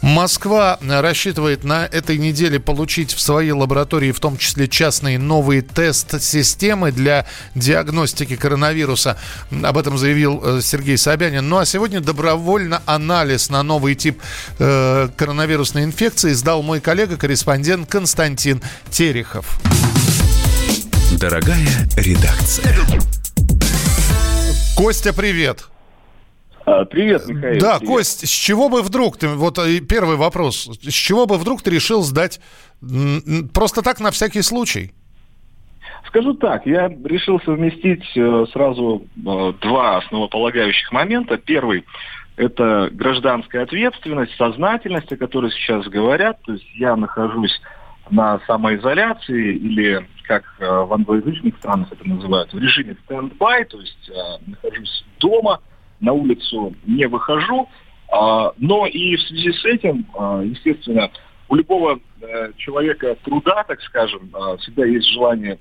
Москва 0.01 0.79
рассчитывает 0.81 1.63
на 1.63 1.85
этой 1.85 2.17
неделе 2.17 2.59
получить 2.59 3.13
в 3.13 3.19
своей 3.19 3.51
лаборатории, 3.51 4.11
в 4.11 4.19
том 4.19 4.37
числе 4.37 4.67
частные 4.67 5.19
новые 5.19 5.61
тест-системы 5.61 6.91
для 6.91 7.25
диагностики 7.55 8.35
коронавируса. 8.35 9.17
Об 9.63 9.77
этом 9.77 9.96
заявил 9.97 10.41
э, 10.43 10.61
Сергей 10.61 10.97
Собянин. 10.97 11.47
Ну 11.49 11.57
а 11.57 11.65
сегодня 11.65 11.99
добровольно 11.99 12.81
анализ 12.85 13.49
на 13.49 13.63
новый 13.63 13.95
тип 13.95 14.21
э, 14.59 15.09
коронавирусной 15.17 15.83
инфекции 15.83 16.31
сдал 16.33 16.63
мой 16.63 16.79
коллега, 16.79 17.17
корреспондент 17.17 17.89
Константин 17.89 18.61
Терехов. 18.89 19.59
Дорогая 21.19 21.67
редакция. 21.95 22.75
Костя, 24.75 25.13
привет. 25.13 25.65
А, 26.65 26.83
Привет, 26.83 27.25
Михаил. 27.27 27.61
да, 27.61 27.79
Привет. 27.79 27.95
Кость, 27.95 28.27
с 28.27 28.29
чего 28.29 28.67
бы 28.67 28.81
вдруг 28.81 29.17
ты, 29.17 29.29
вот 29.29 29.57
э, 29.57 29.79
первый 29.79 30.17
вопрос, 30.17 30.69
с 30.83 30.91
чего 30.93 31.25
бы 31.25 31.37
вдруг 31.37 31.61
ты 31.61 31.69
решил 31.71 32.03
сдать 32.03 32.41
просто 33.53 33.81
так 33.81 34.01
на 34.01 34.11
всякий 34.11 34.41
случай? 34.41 34.91
Скажу 36.07 36.33
так, 36.35 36.65
я 36.65 36.87
решил 36.87 37.39
совместить 37.41 38.05
э, 38.15 38.45
сразу 38.53 39.05
э, 39.15 39.53
два 39.61 39.97
основополагающих 39.97 40.91
момента. 40.91 41.37
Первый– 41.37 41.83
это 42.37 42.89
гражданская 42.93 43.63
ответственность, 43.63 44.33
сознательность, 44.37 45.11
о 45.11 45.17
которой 45.17 45.51
сейчас 45.51 45.85
говорят. 45.87 46.41
То 46.43 46.53
есть 46.53 46.65
я 46.75 46.95
нахожусь 46.95 47.59
на 48.09 48.39
самоизоляции 48.47 49.55
или, 49.55 50.07
как 50.23 50.43
э, 50.59 50.65
в 50.65 50.93
англоязычных 50.93 51.57
странах 51.57 51.91
это 51.91 52.07
называют, 52.07 52.53
в 52.53 52.59
режиме 52.59 52.95
стендбай, 53.03 53.65
то 53.65 53.77
есть 53.79 54.11
нахожусь 54.45 55.05
дома, 55.19 55.59
на 55.99 56.13
улицу 56.13 56.73
не 56.85 57.05
выхожу, 57.07 57.67
а, 58.09 58.53
но 58.57 58.85
и 58.85 59.15
в 59.17 59.21
связи 59.23 59.51
с 59.51 59.65
этим, 59.65 60.05
естественно, 60.43 61.09
у 61.49 61.55
любого 61.55 61.99
человека 62.57 63.17
труда, 63.23 63.63
так 63.67 63.81
скажем, 63.81 64.31
всегда 64.59 64.85
есть 64.85 65.11
желание 65.11 65.57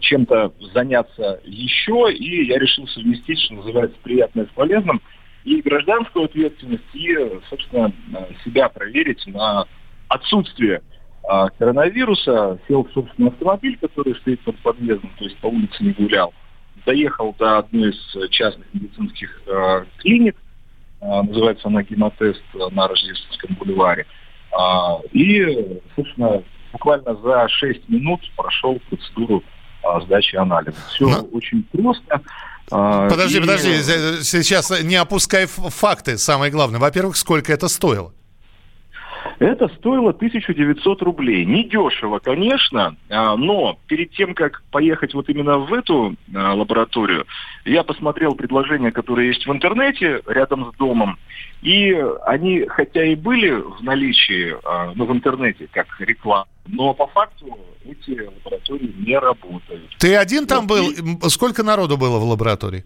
чем-то 0.00 0.52
заняться 0.72 1.40
еще, 1.44 2.12
и 2.12 2.46
я 2.46 2.58
решил 2.58 2.86
совместить, 2.88 3.40
что 3.40 3.54
называется, 3.54 3.96
приятное 4.02 4.46
с 4.46 4.50
полезным, 4.50 5.00
и 5.44 5.60
гражданскую 5.60 6.26
ответственность, 6.26 6.84
и, 6.94 7.16
собственно, 7.48 7.92
себя 8.44 8.68
проверить 8.68 9.26
на 9.26 9.64
отсутствие 10.08 10.82
коронавируса. 11.58 12.58
Сел 12.68 12.84
в 12.84 12.92
собственный 12.92 13.30
автомобиль, 13.30 13.76
который 13.80 14.14
стоит 14.16 14.40
под 14.40 14.56
подъездом, 14.58 15.10
то 15.18 15.24
есть 15.24 15.36
по 15.38 15.46
улице 15.46 15.82
не 15.82 15.92
гулял. 15.92 16.32
Доехал 16.86 17.34
до 17.38 17.58
одной 17.58 17.90
из 17.90 18.30
частных 18.30 18.66
медицинских 18.72 19.42
э, 19.46 19.84
клиник, 19.98 20.36
э, 21.00 21.22
называется 21.22 21.68
она 21.68 21.82
гемотест 21.82 22.42
на 22.72 22.88
Рождественском 22.88 23.56
бульваре. 23.56 24.06
А, 24.52 25.00
и, 25.12 25.80
собственно, 25.96 26.42
буквально 26.72 27.14
за 27.16 27.48
6 27.48 27.88
минут 27.88 28.20
прошел 28.36 28.80
процедуру 28.88 29.42
а, 29.42 29.51
сдачи 30.04 30.36
анализа. 30.36 30.76
Все 30.88 31.08
Но... 31.08 31.22
очень 31.32 31.62
просто. 31.64 32.20
А, 32.70 33.08
подожди, 33.08 33.38
и... 33.38 33.40
подожди, 33.40 33.82
сейчас 34.22 34.70
не 34.82 34.96
опускай 34.96 35.46
факты, 35.46 36.18
самое 36.18 36.50
главное. 36.50 36.80
Во-первых, 36.80 37.16
сколько 37.16 37.52
это 37.52 37.68
стоило? 37.68 38.12
Это 39.42 39.68
стоило 39.76 40.10
1900 40.10 41.02
рублей. 41.02 41.44
Не 41.44 41.64
дешево, 41.64 42.20
конечно, 42.20 42.96
а, 43.10 43.36
но 43.36 43.78
перед 43.88 44.12
тем, 44.12 44.34
как 44.34 44.62
поехать 44.70 45.14
вот 45.14 45.28
именно 45.28 45.58
в 45.58 45.72
эту 45.72 46.14
а, 46.34 46.54
лабораторию, 46.54 47.26
я 47.64 47.82
посмотрел 47.82 48.34
предложения, 48.34 48.92
которые 48.92 49.28
есть 49.28 49.44
в 49.46 49.52
интернете 49.52 50.22
рядом 50.26 50.72
с 50.72 50.76
домом, 50.76 51.18
и 51.60 51.92
они, 52.24 52.66
хотя 52.68 53.04
и 53.04 53.16
были 53.16 53.50
в 53.50 53.82
наличии, 53.82 54.54
а, 54.64 54.92
ну, 54.94 55.06
в 55.06 55.12
интернете, 55.12 55.68
как 55.72 55.86
реклама, 55.98 56.46
но 56.68 56.94
по 56.94 57.08
факту 57.08 57.58
эти 57.84 58.20
лаборатории 58.20 58.94
не 59.04 59.18
работают. 59.18 59.90
Ты 59.98 60.14
один 60.14 60.46
там 60.46 60.68
был? 60.68 60.90
И... 60.90 61.28
Сколько 61.28 61.64
народу 61.64 61.96
было 61.96 62.18
в 62.18 62.24
лаборатории? 62.24 62.84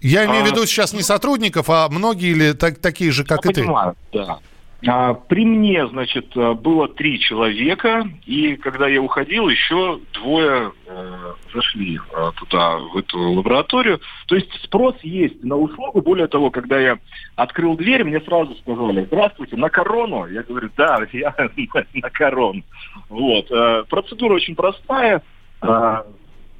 Я 0.00 0.26
имею 0.26 0.44
в 0.44 0.46
виду 0.46 0.66
сейчас 0.66 0.92
не 0.92 1.02
сотрудников, 1.02 1.70
а 1.70 1.88
многие 1.88 2.30
или 2.30 2.52
так, 2.52 2.78
такие 2.78 3.10
же, 3.10 3.24
как 3.24 3.44
я 3.44 3.50
и 3.50 3.54
понимаю, 3.54 3.96
ты? 4.12 4.18
Да. 4.18 4.38
А, 4.86 5.14
при 5.14 5.44
мне, 5.44 5.86
значит, 5.86 6.36
э, 6.36 6.52
было 6.54 6.88
три 6.88 7.18
человека, 7.18 8.06
и 8.26 8.56
когда 8.56 8.88
я 8.88 9.00
уходил, 9.00 9.48
еще 9.48 10.00
двое 10.12 10.72
э, 10.86 11.32
зашли 11.54 11.98
э, 11.98 12.30
туда, 12.36 12.78
в 12.78 12.96
эту 12.96 13.18
лабораторию. 13.18 14.00
То 14.26 14.34
есть 14.34 14.50
спрос 14.62 14.96
есть 15.02 15.42
на 15.42 15.56
услугу. 15.56 16.02
Более 16.02 16.26
того, 16.26 16.50
когда 16.50 16.78
я 16.78 16.98
открыл 17.36 17.76
дверь, 17.76 18.04
мне 18.04 18.20
сразу 18.20 18.54
сказали, 18.56 19.04
здравствуйте, 19.04 19.56
на 19.56 19.70
корону? 19.70 20.26
Я 20.26 20.42
говорю, 20.42 20.70
да, 20.76 21.00
я 21.12 21.34
на 21.94 22.10
корону. 22.10 22.62
Вот. 23.08 23.48
Процедура 23.88 24.34
очень 24.34 24.54
простая. 24.54 25.22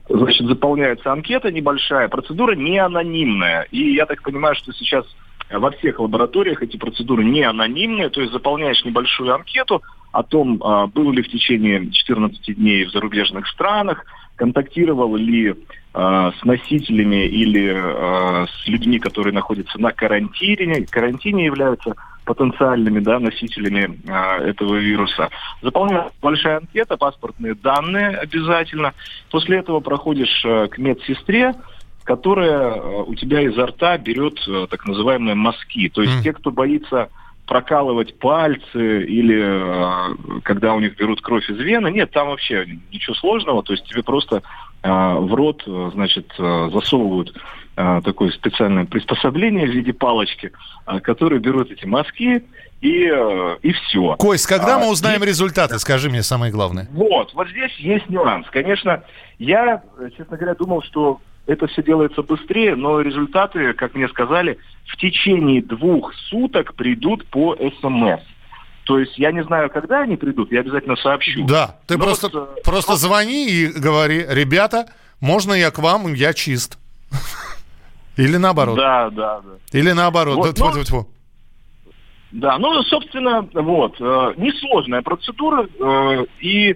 Значит, 0.09 0.47
заполняется 0.47 1.11
анкета 1.11 1.51
небольшая. 1.51 2.09
Процедура 2.09 2.55
не 2.55 2.79
анонимная. 2.79 3.63
И 3.71 3.95
я 3.95 4.07
так 4.07 4.23
понимаю, 4.23 4.55
что 4.55 4.73
сейчас 4.73 5.07
во 5.51 5.71
всех 5.71 5.99
лабораториях 5.99 6.63
эти 6.63 6.77
процедуры 6.77 7.25
не 7.25 7.43
анонимные, 7.43 8.11
то 8.11 8.21
есть 8.21 8.33
заполняешь 8.33 8.85
небольшую 8.85 9.35
анкету 9.35 9.83
о 10.13 10.23
том, 10.23 10.63
а, 10.63 10.87
был 10.87 11.11
ли 11.11 11.23
в 11.23 11.29
течение 11.29 11.91
14 11.91 12.55
дней 12.55 12.85
в 12.85 12.91
зарубежных 12.91 13.47
странах, 13.49 14.05
контактировал 14.37 15.17
ли 15.17 15.51
э, 15.51 15.55
с 15.95 16.45
носителями 16.45 17.27
или 17.27 17.73
э, 17.75 18.47
с 18.47 18.67
людьми, 18.69 18.99
которые 18.99 19.33
находятся 19.33 19.81
на 19.81 19.93
карантине, 19.93 20.87
карантине 20.87 21.45
являются 21.45 21.95
потенциальными 22.25 23.01
да, 23.01 23.19
носителями 23.19 24.01
э, 24.07 24.51
этого 24.51 24.77
вируса. 24.77 25.31
Заполняется 25.63 26.13
большая 26.21 26.59
анкета, 26.59 26.97
паспортные 26.97 27.55
данные 27.55 28.17
обязательно. 28.17 28.95
После 29.31 29.59
этого 29.59 29.81
проходишь 29.81 30.45
э, 30.45 30.69
к 30.69 30.79
медсестре, 30.79 31.55
которая 32.05 32.75
э, 32.75 33.03
у 33.07 33.15
тебя 33.15 33.43
изо 33.43 33.67
рта 33.67 33.97
берет 33.99 34.39
э, 34.49 34.67
так 34.71 34.87
называемые 34.87 35.35
мазки. 35.35 35.89
То 35.89 36.03
есть 36.03 36.19
mm. 36.19 36.23
те, 36.23 36.33
кто 36.33 36.51
боится 36.51 37.09
прокалывать 37.47 38.19
пальцы 38.19 39.05
или 39.05 39.41
э, 39.43 40.41
когда 40.43 40.75
у 40.75 40.81
них 40.81 40.97
берут 40.97 41.21
кровь 41.21 41.49
из 41.51 41.59
вены, 41.59 41.91
нет, 41.91 42.11
там 42.11 42.29
вообще 42.29 42.67
ничего 42.91 43.15
сложного. 43.15 43.63
То 43.63 43.73
есть 43.73 43.85
тебе 43.85 44.03
просто 44.03 44.43
в 44.83 45.35
рот, 45.35 45.63
значит, 45.95 46.31
засовывают 46.37 47.35
такое 47.75 48.31
специальное 48.33 48.85
приспособление 48.85 49.67
в 49.67 49.71
виде 49.71 49.95
палочки, 49.95 50.53
которые 51.03 51.41
берут 51.41 51.71
эти 51.71 51.87
мазки 51.87 52.45
и, 52.83 53.11
и 53.63 53.73
все. 53.73 54.17
Кость, 54.17 54.47
когда 54.47 54.77
а, 54.77 54.79
мы 54.81 54.91
узнаем 54.91 55.25
и... 55.25 55.27
результаты, 55.27 55.79
скажи 55.79 56.11
мне 56.11 56.23
самое 56.23 56.53
главное. 56.53 56.87
Вот, 56.93 57.33
вот 57.33 57.49
здесь 57.49 57.73
есть 57.79 58.11
нюанс. 58.11 58.47
Конечно, 58.51 59.03
я, 59.39 59.83
честно 60.19 60.37
говоря, 60.37 60.55
думал, 60.55 60.83
что 60.83 61.19
это 61.47 61.67
все 61.67 61.83
делается 61.83 62.23
быстрее, 62.23 62.75
но 62.75 63.01
результаты, 63.01 63.73
как 63.75 63.95
мне 63.95 64.09
сказали, 64.09 64.59
в 64.87 64.97
течение 64.97 65.63
двух 65.63 66.15
суток 66.29 66.75
придут 66.75 67.27
по 67.27 67.57
СМС. 67.57 68.21
То 68.85 68.99
есть 68.99 69.19
я 69.19 69.33
не 69.33 69.43
знаю, 69.45 69.71
когда 69.71 70.03
они 70.03 70.17
придут, 70.17 70.53
я 70.53 70.61
обязательно 70.61 70.97
сообщу. 70.97 71.47
Да, 71.47 71.79
ты 71.87 71.97
но 71.97 72.05
просто, 72.05 72.29
вот, 72.33 72.59
э, 72.59 72.63
просто 72.63 72.93
а... 72.93 72.97
звони 72.97 73.49
и 73.49 73.67
говори, 73.69 74.25
ребята, 74.29 74.87
можно 75.21 75.55
я 75.55 75.71
к 75.71 75.79
вам, 75.79 76.13
я 76.13 76.35
чист. 76.35 76.79
Или 78.17 78.37
наоборот. 78.37 78.77
Да, 78.77 79.11
да, 79.11 79.41
да. 79.41 79.79
Или 79.79 79.93
наоборот. 79.93 80.37
Вот, 80.37 80.55
да, 80.55 80.73
но... 80.73 80.85
тьфу, 80.85 81.09
да, 82.35 82.59
ну, 82.59 82.83
собственно, 82.83 83.49
вот, 83.53 83.95
э, 84.01 84.35
несложная 84.37 85.03
процедура. 85.03 85.69
Э, 85.79 86.25
и 86.41 86.73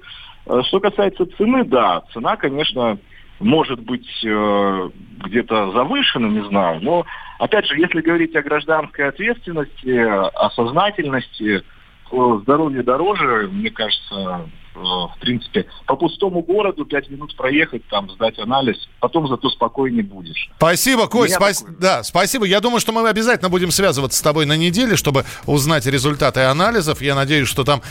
э, 0.47 0.63
что 0.69 0.79
касается 0.79 1.27
цены, 1.37 1.65
да, 1.65 2.03
цена, 2.13 2.37
конечно, 2.37 2.97
может 3.41 3.81
быть 3.81 4.09
э, 4.25 4.91
где-то 5.25 5.73
завышено, 5.73 6.27
не 6.27 6.47
знаю. 6.49 6.81
Но, 6.83 7.07
опять 7.39 7.67
же, 7.67 7.79
если 7.79 8.01
говорить 8.01 8.35
о 8.37 8.43
гражданской 8.43 9.09
ответственности, 9.09 9.99
о 9.99 10.51
сознательности, 10.51 11.63
то 12.11 12.39
здоровье 12.41 12.83
дороже, 12.83 13.49
мне 13.51 13.71
кажется, 13.71 14.49
в 14.83 15.17
принципе, 15.21 15.67
по 15.87 15.97
пустому 15.97 16.43
городу 16.43 16.85
пять 16.85 17.09
минут 17.11 17.37
проехать, 17.37 17.87
там, 17.89 18.11
сдать 18.11 18.39
анализ, 18.39 18.77
потом 19.01 19.29
зато 19.29 19.49
спокойнее 19.51 20.03
будешь. 20.03 20.51
Спасибо, 20.57 21.07
Кость, 21.07 21.35
спас... 21.35 21.65
да, 21.79 22.03
спасибо. 22.03 22.45
Я 22.45 22.61
думаю, 22.61 22.81
что 22.81 22.93
мы 22.93 23.09
обязательно 23.09 23.49
будем 23.49 23.71
связываться 23.71 24.19
с 24.19 24.23
тобой 24.23 24.47
на 24.47 24.57
неделе, 24.57 24.97
чтобы 24.97 25.25
узнать 25.47 25.87
результаты 25.87 26.41
анализов. 26.41 27.01
Я 27.03 27.15
надеюсь, 27.15 27.49
что 27.49 27.65
там 27.65 27.83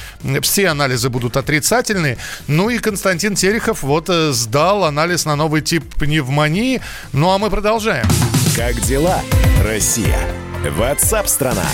все 0.42 0.70
анализы 0.70 1.10
будут 1.10 1.38
отрицательные. 1.38 2.18
Ну 2.48 2.70
и 2.70 2.78
Константин 2.80 3.36
Терехов 3.36 3.84
вот 3.84 4.10
э, 4.10 4.32
сдал 4.32 4.84
анализ 4.84 5.26
на 5.26 5.36
новый 5.36 5.62
тип 5.62 5.84
пневмонии. 5.96 6.82
Ну 7.14 7.32
а 7.32 7.38
мы 7.38 7.50
продолжаем. 7.50 8.06
Как 8.56 8.76
дела, 8.82 9.22
Россия? 9.64 10.18
Ватсап-страна! 10.64 11.66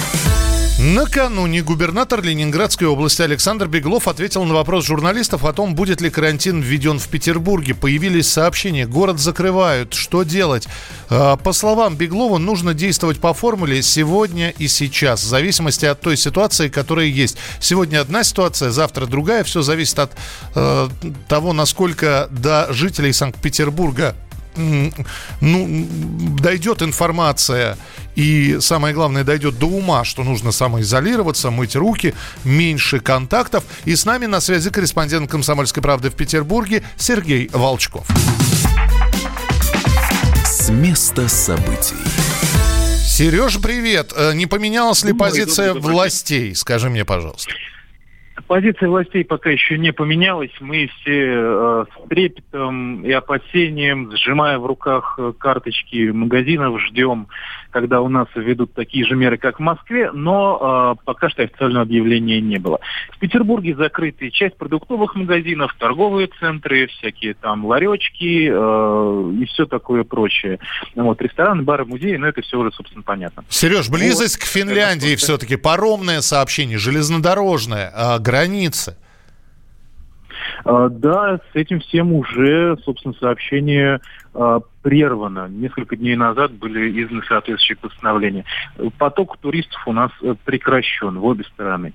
Накануне 0.83 1.61
губернатор 1.61 2.21
Ленинградской 2.21 2.87
области 2.87 3.21
Александр 3.21 3.69
Беглов 3.69 4.09
ответил 4.09 4.43
на 4.43 4.53
вопрос 4.53 4.85
журналистов 4.85 5.45
о 5.45 5.53
том, 5.53 5.75
будет 5.75 6.01
ли 6.01 6.09
карантин 6.09 6.59
введен 6.59 6.99
в 6.99 7.07
Петербурге. 7.07 7.73
Появились 7.73 8.27
сообщения, 8.27 8.85
город 8.85 9.17
закрывают, 9.17 9.93
что 9.93 10.23
делать? 10.23 10.67
А, 11.09 11.37
по 11.37 11.53
словам 11.53 11.95
Беглова, 11.95 12.37
нужно 12.37 12.73
действовать 12.73 13.19
по 13.21 13.33
формуле 13.33 13.81
сегодня 13.81 14.49
и 14.49 14.67
сейчас, 14.67 15.23
в 15.23 15.27
зависимости 15.27 15.85
от 15.85 16.01
той 16.01 16.17
ситуации, 16.17 16.67
которая 16.67 17.05
есть. 17.05 17.37
Сегодня 17.61 18.01
одна 18.01 18.25
ситуация, 18.25 18.69
завтра 18.69 19.05
другая. 19.05 19.45
Все 19.45 19.61
зависит 19.61 19.99
от 19.99 20.11
э, 20.53 20.89
того, 21.29 21.53
насколько 21.53 22.27
до 22.29 22.67
жителей 22.73 23.13
Санкт-Петербурга 23.13 24.15
ну, 24.55 25.87
дойдет 26.39 26.81
информация 26.81 27.77
и, 28.15 28.57
самое 28.59 28.93
главное, 28.93 29.23
дойдет 29.23 29.57
до 29.57 29.67
ума, 29.67 30.03
что 30.03 30.23
нужно 30.23 30.51
самоизолироваться, 30.51 31.49
мыть 31.49 31.75
руки, 31.75 32.13
меньше 32.43 32.99
контактов. 32.99 33.63
И 33.85 33.95
с 33.95 34.05
нами 34.05 34.25
на 34.25 34.39
связи 34.39 34.69
корреспондент 34.69 35.29
«Комсомольской 35.29 35.81
правды» 35.81 36.09
в 36.09 36.15
Петербурге 36.15 36.83
Сергей 36.97 37.49
Волчков. 37.53 38.07
С 40.45 40.69
места 40.69 41.27
событий. 41.27 41.95
Сереж, 43.05 43.59
привет. 43.61 44.13
Э, 44.15 44.33
не 44.33 44.45
поменялась 44.45 45.03
ли 45.03 45.13
позиция 45.13 45.73
властей? 45.73 46.55
Скажи 46.55 46.89
мне, 46.89 47.05
пожалуйста. 47.05 47.51
Позиция 48.47 48.89
властей 48.89 49.23
пока 49.23 49.51
еще 49.51 49.77
не 49.77 49.93
поменялась. 49.93 50.51
Мы 50.59 50.87
все 50.87 51.33
э, 51.33 51.85
с 51.85 52.07
трепетом 52.09 53.05
и 53.05 53.11
опасением, 53.11 54.11
сжимая 54.15 54.57
в 54.57 54.65
руках 54.65 55.15
э, 55.19 55.33
карточки 55.37 56.09
магазинов, 56.09 56.81
ждем, 56.81 57.27
когда 57.73 58.01
у 58.01 58.07
нас 58.07 58.27
введут 58.35 58.73
такие 58.73 59.03
же 59.03 59.15
меры, 59.15 59.37
как 59.37 59.57
в 59.57 59.61
Москве, 59.61 60.11
но 60.11 60.95
э, 60.95 61.01
пока 61.03 61.29
что 61.29 61.41
официального 61.43 61.81
объявления 61.81 62.39
не 62.39 62.59
было. 62.59 62.79
В 63.11 63.19
Петербурге 63.19 63.75
закрыты 63.75 64.29
часть 64.29 64.55
продуктовых 64.57 65.15
магазинов, 65.15 65.75
торговые 65.79 66.29
центры, 66.39 66.87
всякие 66.87 67.33
там 67.33 67.65
ларечки 67.65 68.47
э, 68.49 69.33
и 69.41 69.45
все 69.45 69.65
такое 69.65 70.03
прочее. 70.03 70.59
Вот, 70.95 71.21
рестораны, 71.21 71.63
бары, 71.63 71.85
музеи, 71.85 72.15
но 72.15 72.27
это 72.27 72.41
все 72.41 72.59
уже, 72.59 72.71
собственно, 72.71 73.03
понятно. 73.03 73.43
Сереж, 73.49 73.89
близость 73.89 74.37
вот, 74.37 74.43
к 74.43 74.47
Финляндии 74.47 75.15
все-таки, 75.15 75.55
паромное 75.55 76.21
сообщение, 76.21 76.77
железнодорожное, 76.77 77.91
э, 77.91 78.19
границы. 78.19 78.95
А, 80.65 80.89
да, 80.89 81.39
с 81.51 81.55
этим 81.55 81.79
всем 81.79 82.13
уже, 82.13 82.77
собственно, 82.83 83.13
сообщение 83.19 83.95
а, 83.95 83.99
прервано. 84.81 85.47
Несколько 85.47 85.95
дней 85.95 86.15
назад 86.15 86.51
были 86.51 87.03
изданы 87.03 87.23
соответствующие 87.27 87.77
постановления. 87.77 88.45
Поток 88.97 89.37
туристов 89.37 89.81
у 89.87 89.93
нас 89.93 90.11
э, 90.21 90.35
прекращен 90.43 91.19
в 91.19 91.25
обе 91.25 91.43
стороны. 91.45 91.93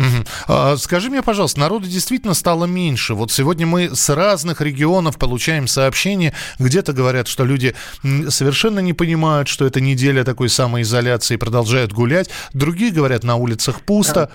Угу. 0.00 0.76
Скажи 0.78 1.10
мне, 1.10 1.22
пожалуйста, 1.22 1.60
народу 1.60 1.86
действительно 1.86 2.32
стало 2.32 2.64
меньше. 2.64 3.12
Вот 3.14 3.30
сегодня 3.30 3.66
мы 3.66 3.94
с 3.94 4.08
разных 4.08 4.62
регионов 4.62 5.18
получаем 5.18 5.66
сообщения, 5.66 6.32
где-то 6.58 6.94
говорят, 6.94 7.28
что 7.28 7.44
люди 7.44 7.74
совершенно 8.28 8.78
не 8.78 8.94
понимают, 8.94 9.48
что 9.48 9.66
это 9.66 9.80
неделя 9.82 10.24
такой 10.24 10.48
самоизоляции 10.48 11.36
продолжают 11.36 11.92
гулять. 11.92 12.30
Другие 12.54 12.92
говорят, 12.92 13.24
на 13.24 13.36
улицах 13.36 13.82
пусто. 13.82 14.30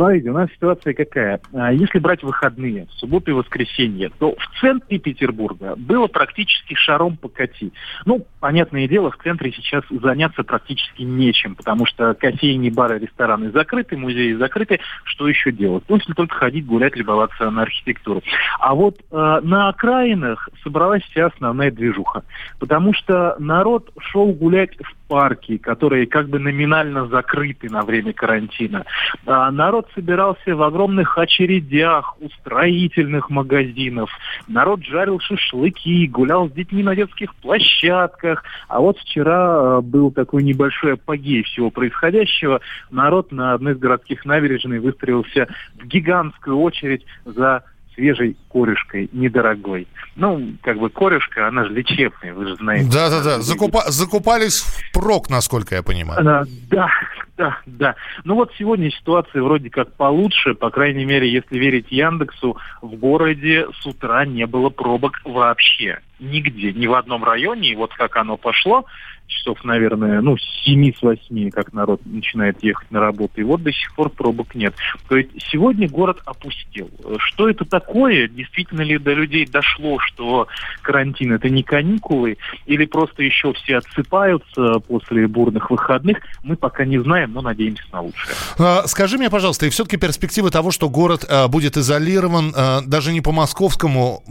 Смотрите, 0.00 0.30
у 0.30 0.32
нас 0.32 0.50
ситуация 0.52 0.94
какая. 0.94 1.40
А, 1.52 1.70
если 1.74 1.98
брать 1.98 2.22
выходные, 2.22 2.86
субботу 2.96 3.32
и 3.32 3.34
воскресенье, 3.34 4.10
то 4.18 4.34
в 4.34 4.58
центре 4.58 4.98
Петербурга 4.98 5.74
было 5.76 6.06
практически 6.06 6.72
шаром 6.72 7.18
покати. 7.18 7.74
Ну, 8.06 8.26
понятное 8.40 8.88
дело, 8.88 9.10
в 9.10 9.22
центре 9.22 9.52
сейчас 9.52 9.84
заняться 9.90 10.42
практически 10.42 11.02
нечем, 11.02 11.54
потому 11.54 11.84
что 11.84 12.14
кофейни, 12.14 12.70
бары, 12.70 12.98
рестораны 12.98 13.50
закрыты, 13.50 13.98
музеи 13.98 14.32
закрыты. 14.32 14.80
Что 15.04 15.28
еще 15.28 15.52
делать? 15.52 15.84
Ну, 15.86 15.96
если 15.96 16.14
только 16.14 16.34
ходить, 16.34 16.64
гулять, 16.64 16.96
любоваться 16.96 17.50
на 17.50 17.60
архитектуру. 17.60 18.22
А 18.58 18.74
вот 18.74 18.98
э, 18.98 19.40
на 19.42 19.68
окраинах 19.68 20.48
собралась 20.62 21.02
вся 21.10 21.26
основная 21.26 21.70
движуха. 21.70 22.24
Потому 22.58 22.94
что 22.94 23.36
народ 23.38 23.92
шел 23.98 24.32
гулять 24.32 24.74
в 24.78 24.99
парки, 25.10 25.58
которые 25.58 26.06
как 26.06 26.28
бы 26.28 26.38
номинально 26.38 27.08
закрыты 27.08 27.68
на 27.68 27.82
время 27.82 28.12
карантина. 28.12 28.84
А 29.26 29.50
народ 29.50 29.88
собирался 29.92 30.54
в 30.54 30.62
огромных 30.62 31.18
очередях 31.18 32.14
у 32.20 32.28
строительных 32.28 33.28
магазинов. 33.28 34.08
Народ 34.46 34.84
жарил 34.84 35.18
шашлыки, 35.18 36.06
гулял 36.06 36.48
с 36.48 36.52
детьми 36.52 36.84
на 36.84 36.94
детских 36.94 37.34
площадках. 37.34 38.44
А 38.68 38.78
вот 38.78 38.98
вчера 39.00 39.78
э, 39.78 39.80
был 39.80 40.12
такой 40.12 40.44
небольшой 40.44 40.94
апогей 40.94 41.42
всего 41.42 41.70
происходящего. 41.70 42.60
Народ 42.92 43.32
на 43.32 43.54
одной 43.54 43.72
из 43.72 43.78
городских 43.78 44.24
набережной 44.24 44.78
выстроился 44.78 45.48
в 45.74 45.86
гигантскую 45.88 46.56
очередь 46.56 47.04
за 47.24 47.64
свежей 47.94 48.36
корешкой, 48.48 49.08
недорогой. 49.12 49.86
Ну, 50.16 50.54
как 50.62 50.78
бы 50.78 50.90
корешка, 50.90 51.48
она 51.48 51.64
же 51.64 51.72
лечебная, 51.72 52.34
вы 52.34 52.48
же 52.48 52.56
знаете. 52.56 52.90
Да-да-да, 52.92 53.40
Закупа... 53.40 53.84
закупались 53.88 54.60
впрок, 54.90 55.30
насколько 55.30 55.74
я 55.74 55.82
понимаю. 55.82 56.22
Да, 56.24 56.44
да, 56.70 56.88
да, 57.36 57.58
да. 57.66 57.94
Ну 58.24 58.34
вот 58.34 58.52
сегодня 58.58 58.90
ситуация 58.90 59.42
вроде 59.42 59.70
как 59.70 59.92
получше, 59.94 60.54
по 60.54 60.70
крайней 60.70 61.04
мере, 61.04 61.30
если 61.30 61.58
верить 61.58 61.90
Яндексу, 61.90 62.56
в 62.82 62.94
городе 62.96 63.66
с 63.80 63.86
утра 63.86 64.24
не 64.24 64.46
было 64.46 64.68
пробок 64.70 65.20
вообще. 65.24 66.00
Нигде, 66.18 66.72
ни 66.72 66.86
в 66.86 66.94
одном 66.94 67.24
районе, 67.24 67.70
и 67.70 67.76
вот 67.76 67.94
как 67.94 68.16
оно 68.16 68.36
пошло, 68.36 68.84
часов, 69.30 69.64
наверное, 69.64 70.20
ну, 70.20 70.36
с 70.36 70.64
7 70.64 70.92
с 70.92 71.02
8, 71.02 71.50
как 71.50 71.72
народ 71.72 72.00
начинает 72.04 72.62
ехать 72.62 72.90
на 72.90 73.00
работу. 73.00 73.40
И 73.40 73.44
вот 73.44 73.62
до 73.62 73.72
сих 73.72 73.94
пор 73.94 74.10
пробок 74.10 74.54
нет. 74.54 74.74
То 75.08 75.16
есть 75.16 75.30
сегодня 75.50 75.88
город 75.88 76.20
опустил. 76.26 76.90
Что 77.18 77.48
это 77.48 77.64
такое? 77.64 78.28
Действительно 78.28 78.82
ли 78.82 78.98
до 78.98 79.12
людей 79.12 79.46
дошло, 79.46 79.98
что 80.00 80.48
карантин 80.82 81.32
это 81.32 81.48
не 81.48 81.62
каникулы? 81.62 82.36
Или 82.66 82.84
просто 82.84 83.22
еще 83.22 83.52
все 83.54 83.78
отсыпаются 83.78 84.80
после 84.80 85.26
бурных 85.26 85.70
выходных? 85.70 86.18
Мы 86.42 86.56
пока 86.56 86.84
не 86.84 86.98
знаем, 86.98 87.32
но 87.32 87.40
надеемся 87.40 87.84
на 87.92 88.02
лучшее. 88.02 88.34
А, 88.58 88.86
скажи 88.86 89.16
мне, 89.16 89.30
пожалуйста, 89.30 89.66
и 89.66 89.70
все-таки 89.70 89.96
перспективы 89.96 90.50
того, 90.50 90.70
что 90.70 90.88
город 90.88 91.24
а, 91.28 91.48
будет 91.48 91.76
изолирован 91.76 92.52
а, 92.56 92.80
даже 92.82 93.12
не 93.12 93.20
по 93.20 93.32
московскому 93.32 94.22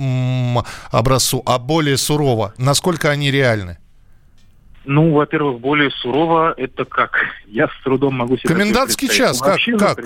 образцу, 0.92 1.42
а 1.46 1.58
более 1.58 1.98
сурово, 1.98 2.54
насколько 2.58 3.10
они 3.10 3.32
реальны? 3.32 3.78
Ну, 4.90 5.12
во-первых, 5.12 5.60
более 5.60 5.92
сурово 5.92 6.56
это 6.58 6.84
как? 6.84 7.12
Я 7.46 7.68
с 7.68 7.84
трудом 7.84 8.16
могу 8.16 8.38
себе 8.38 8.50
Комендантский 8.50 9.08
час, 9.08 9.40
как? 9.40 9.60
как? 9.78 10.00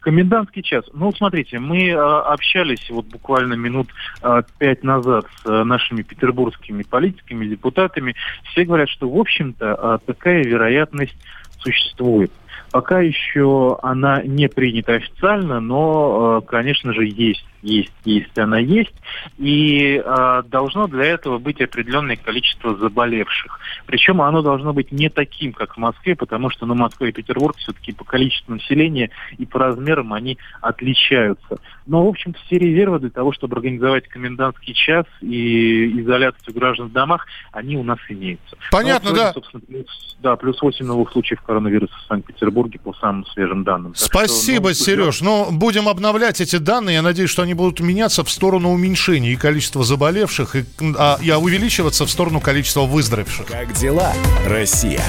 Комендантский 0.00 0.62
час. 0.62 0.84
Ну, 0.92 1.14
смотрите, 1.14 1.58
мы 1.58 1.88
э, 1.88 1.96
общались 1.96 2.90
вот 2.90 3.06
буквально 3.06 3.54
минут 3.54 3.88
э, 4.22 4.42
пять 4.58 4.84
назад 4.84 5.24
с 5.42 5.48
э, 5.48 5.64
нашими 5.64 6.02
петербургскими 6.02 6.82
политиками, 6.82 7.46
депутатами. 7.46 8.14
Все 8.50 8.66
говорят, 8.66 8.90
что, 8.90 9.08
в 9.08 9.18
общем-то, 9.18 9.78
э, 9.80 9.98
такая 10.04 10.44
вероятность 10.44 11.16
существует. 11.60 12.30
Пока 12.70 13.00
еще 13.00 13.78
она 13.82 14.22
не 14.22 14.48
принята 14.48 14.94
официально, 14.94 15.60
но, 15.60 16.42
конечно 16.42 16.92
же, 16.92 17.06
есть 17.06 17.46
есть, 17.62 17.92
есть 18.04 18.36
она 18.38 18.58
есть, 18.58 18.94
и 19.38 20.02
э, 20.04 20.42
должно 20.46 20.88
для 20.88 21.04
этого 21.04 21.38
быть 21.38 21.60
определенное 21.60 22.16
количество 22.16 22.76
заболевших. 22.76 23.58
Причем 23.86 24.20
оно 24.20 24.42
должно 24.42 24.72
быть 24.72 24.92
не 24.92 25.08
таким, 25.08 25.52
как 25.52 25.74
в 25.74 25.78
Москве, 25.78 26.16
потому 26.16 26.50
что 26.50 26.66
ну, 26.66 26.74
Москва 26.74 27.08
и 27.08 27.12
Петербург 27.12 27.56
все-таки 27.56 27.92
по 27.92 28.04
количеству 28.04 28.54
населения 28.54 29.10
и 29.38 29.46
по 29.46 29.58
размерам 29.58 30.12
они 30.12 30.38
отличаются. 30.60 31.58
Но, 31.86 32.04
в 32.04 32.08
общем 32.08 32.34
все 32.46 32.58
резервы 32.58 32.98
для 32.98 33.10
того, 33.10 33.32
чтобы 33.32 33.56
организовать 33.56 34.08
комендантский 34.08 34.74
час 34.74 35.06
и 35.20 36.00
изоляцию 36.00 36.54
граждан 36.54 36.88
в 36.88 36.92
домах, 36.92 37.26
они 37.52 37.76
у 37.76 37.82
нас 37.82 37.98
имеются. 38.08 38.56
Понятно, 38.70 39.10
ну, 39.10 39.16
сегодня, 39.16 39.42
да. 39.52 39.60
Плюс, 39.66 40.16
да, 40.20 40.36
плюс 40.36 40.62
8 40.62 40.84
новых 40.84 41.12
случаев 41.12 41.42
коронавируса 41.42 41.94
в 41.94 42.06
Санкт-Петербурге 42.08 42.78
по 42.78 42.92
самым 42.94 43.26
свежим 43.26 43.64
данным. 43.64 43.94
Спасибо, 43.94 44.74
что, 44.74 44.80
ну, 44.80 44.86
Сереж. 44.86 45.20
Ну, 45.20 45.48
будем 45.50 45.88
обновлять 45.88 46.40
эти 46.40 46.56
данные. 46.56 46.94
Я 46.94 47.02
надеюсь, 47.02 47.30
что 47.30 47.42
они 47.42 47.51
они 47.52 47.58
будут 47.58 47.80
меняться 47.80 48.24
в 48.24 48.30
сторону 48.30 48.70
уменьшения 48.72 49.32
и 49.32 49.36
количества 49.36 49.84
заболевших, 49.84 50.56
и, 50.56 50.64
а, 50.96 51.18
и 51.20 51.30
увеличиваться 51.30 52.06
в 52.06 52.10
сторону 52.10 52.40
количества 52.40 52.82
выздоровевших. 52.82 53.46
Как 53.46 53.74
дела, 53.74 54.14
Россия? 54.46 55.04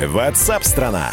Ватсап-страна! 0.00 1.12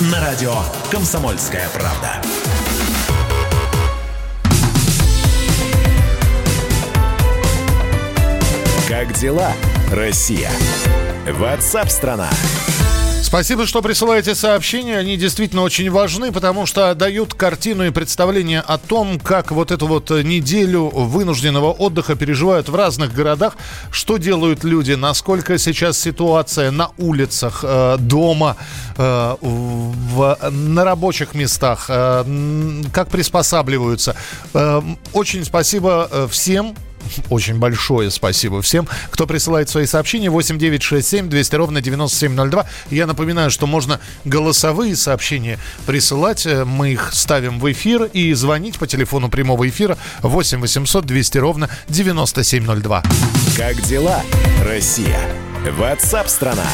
На 0.00 0.20
радио 0.20 0.54
«Комсомольская 0.92 1.68
правда». 1.70 2.22
Как 8.86 9.12
дела, 9.14 9.50
Россия? 9.90 10.50
Ватсап-страна! 11.26 12.30
страна 12.30 12.97
Спасибо, 13.22 13.66
что 13.66 13.82
присылаете 13.82 14.34
сообщения. 14.34 14.96
Они 14.96 15.16
действительно 15.16 15.62
очень 15.62 15.90
важны, 15.90 16.32
потому 16.32 16.64
что 16.66 16.94
дают 16.94 17.34
картину 17.34 17.84
и 17.86 17.90
представление 17.90 18.60
о 18.60 18.78
том, 18.78 19.20
как 19.20 19.50
вот 19.50 19.70
эту 19.70 19.86
вот 19.86 20.10
неделю 20.10 20.88
вынужденного 20.88 21.72
отдыха 21.72 22.14
переживают 22.14 22.68
в 22.68 22.74
разных 22.74 23.12
городах, 23.12 23.56
что 23.90 24.16
делают 24.16 24.64
люди, 24.64 24.92
насколько 24.92 25.58
сейчас 25.58 25.98
ситуация 25.98 26.70
на 26.70 26.90
улицах, 26.96 27.60
э, 27.62 27.96
дома, 27.98 28.56
э, 28.96 29.36
в, 29.40 30.38
на 30.50 30.84
рабочих 30.84 31.34
местах, 31.34 31.86
э, 31.88 32.82
как 32.92 33.08
приспосабливаются. 33.08 34.16
Очень 35.12 35.44
спасибо 35.44 36.28
всем, 36.30 36.74
очень 37.30 37.58
большое 37.58 38.10
спасибо 38.10 38.62
всем, 38.62 38.88
кто 39.10 39.26
присылает 39.26 39.68
свои 39.68 39.86
сообщения. 39.86 40.30
8 40.30 40.58
9 40.58 40.82
6 40.82 41.06
7 41.06 41.28
200 41.28 41.54
ровно 41.56 41.80
9702. 41.80 42.66
Я 42.90 43.06
напоминаю, 43.06 43.50
что 43.50 43.66
можно 43.66 44.00
голосовые 44.24 44.96
сообщения 44.96 45.58
присылать. 45.86 46.46
Э, 46.46 46.64
мы 46.64 46.92
их 46.92 47.10
ставим 47.12 47.60
в 47.60 47.70
эфир 47.70 48.04
и 48.04 48.32
звонить 48.34 48.78
по 48.78 48.86
телефону 48.86 49.28
прямого 49.28 49.68
эфира 49.68 49.98
8 50.22 50.60
800 50.60 51.04
200 51.04 51.38
ровно 51.38 51.68
9702. 51.88 53.02
Как 53.56 53.80
дела, 53.82 54.22
Россия? 54.64 55.20
Ватсап-страна! 55.64 56.66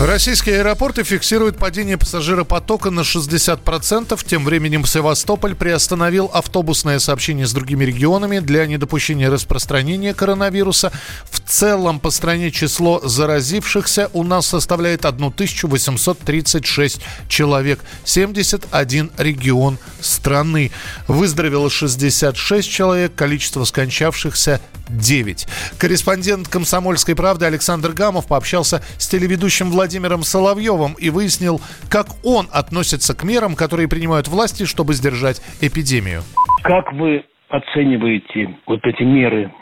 Российские 0.00 0.60
аэропорты 0.60 1.04
фиксируют 1.04 1.58
падение 1.58 1.98
пассажиропотока 1.98 2.88
на 2.88 3.00
60%. 3.00 4.18
Тем 4.26 4.46
временем 4.46 4.86
Севастополь 4.86 5.54
приостановил 5.54 6.30
автобусное 6.32 6.98
сообщение 6.98 7.46
с 7.46 7.52
другими 7.52 7.84
регионами 7.84 8.38
для 8.38 8.64
недопущения 8.66 9.28
распространения 9.28 10.14
коронавируса. 10.14 10.90
В 11.30 11.40
целом 11.40 12.00
по 12.00 12.08
стране 12.08 12.50
число 12.50 13.00
заразившихся 13.06 14.08
у 14.14 14.22
нас 14.24 14.46
составляет 14.46 15.04
1836 15.04 17.02
человек. 17.28 17.80
71 18.04 19.10
регион 19.18 19.76
страны. 20.00 20.70
Выздоровело 21.08 21.68
66 21.68 22.70
человек, 22.70 23.14
количество 23.14 23.64
скончавшихся 23.64 24.62
9. 24.98 25.46
Корреспондент 25.78 26.48
«Комсомольской 26.48 27.16
правды» 27.16 27.46
Александр 27.46 27.90
Гамов 27.92 28.28
пообщался 28.28 28.82
с 28.98 29.08
телеведущим 29.08 29.70
Владимиром 29.70 30.22
Соловьевым 30.22 30.94
и 30.98 31.10
выяснил, 31.10 31.60
как 31.90 32.06
он 32.24 32.46
относится 32.52 33.16
к 33.16 33.24
мерам, 33.24 33.54
которые 33.56 33.88
принимают 33.88 34.28
власти, 34.28 34.64
чтобы 34.64 34.94
сдержать 34.94 35.40
эпидемию. 35.60 36.22
Как 36.62 36.92
вы 36.92 37.24
оцениваете 37.48 38.56
вот 38.66 38.80
эти 38.84 39.02
меры, 39.02 39.52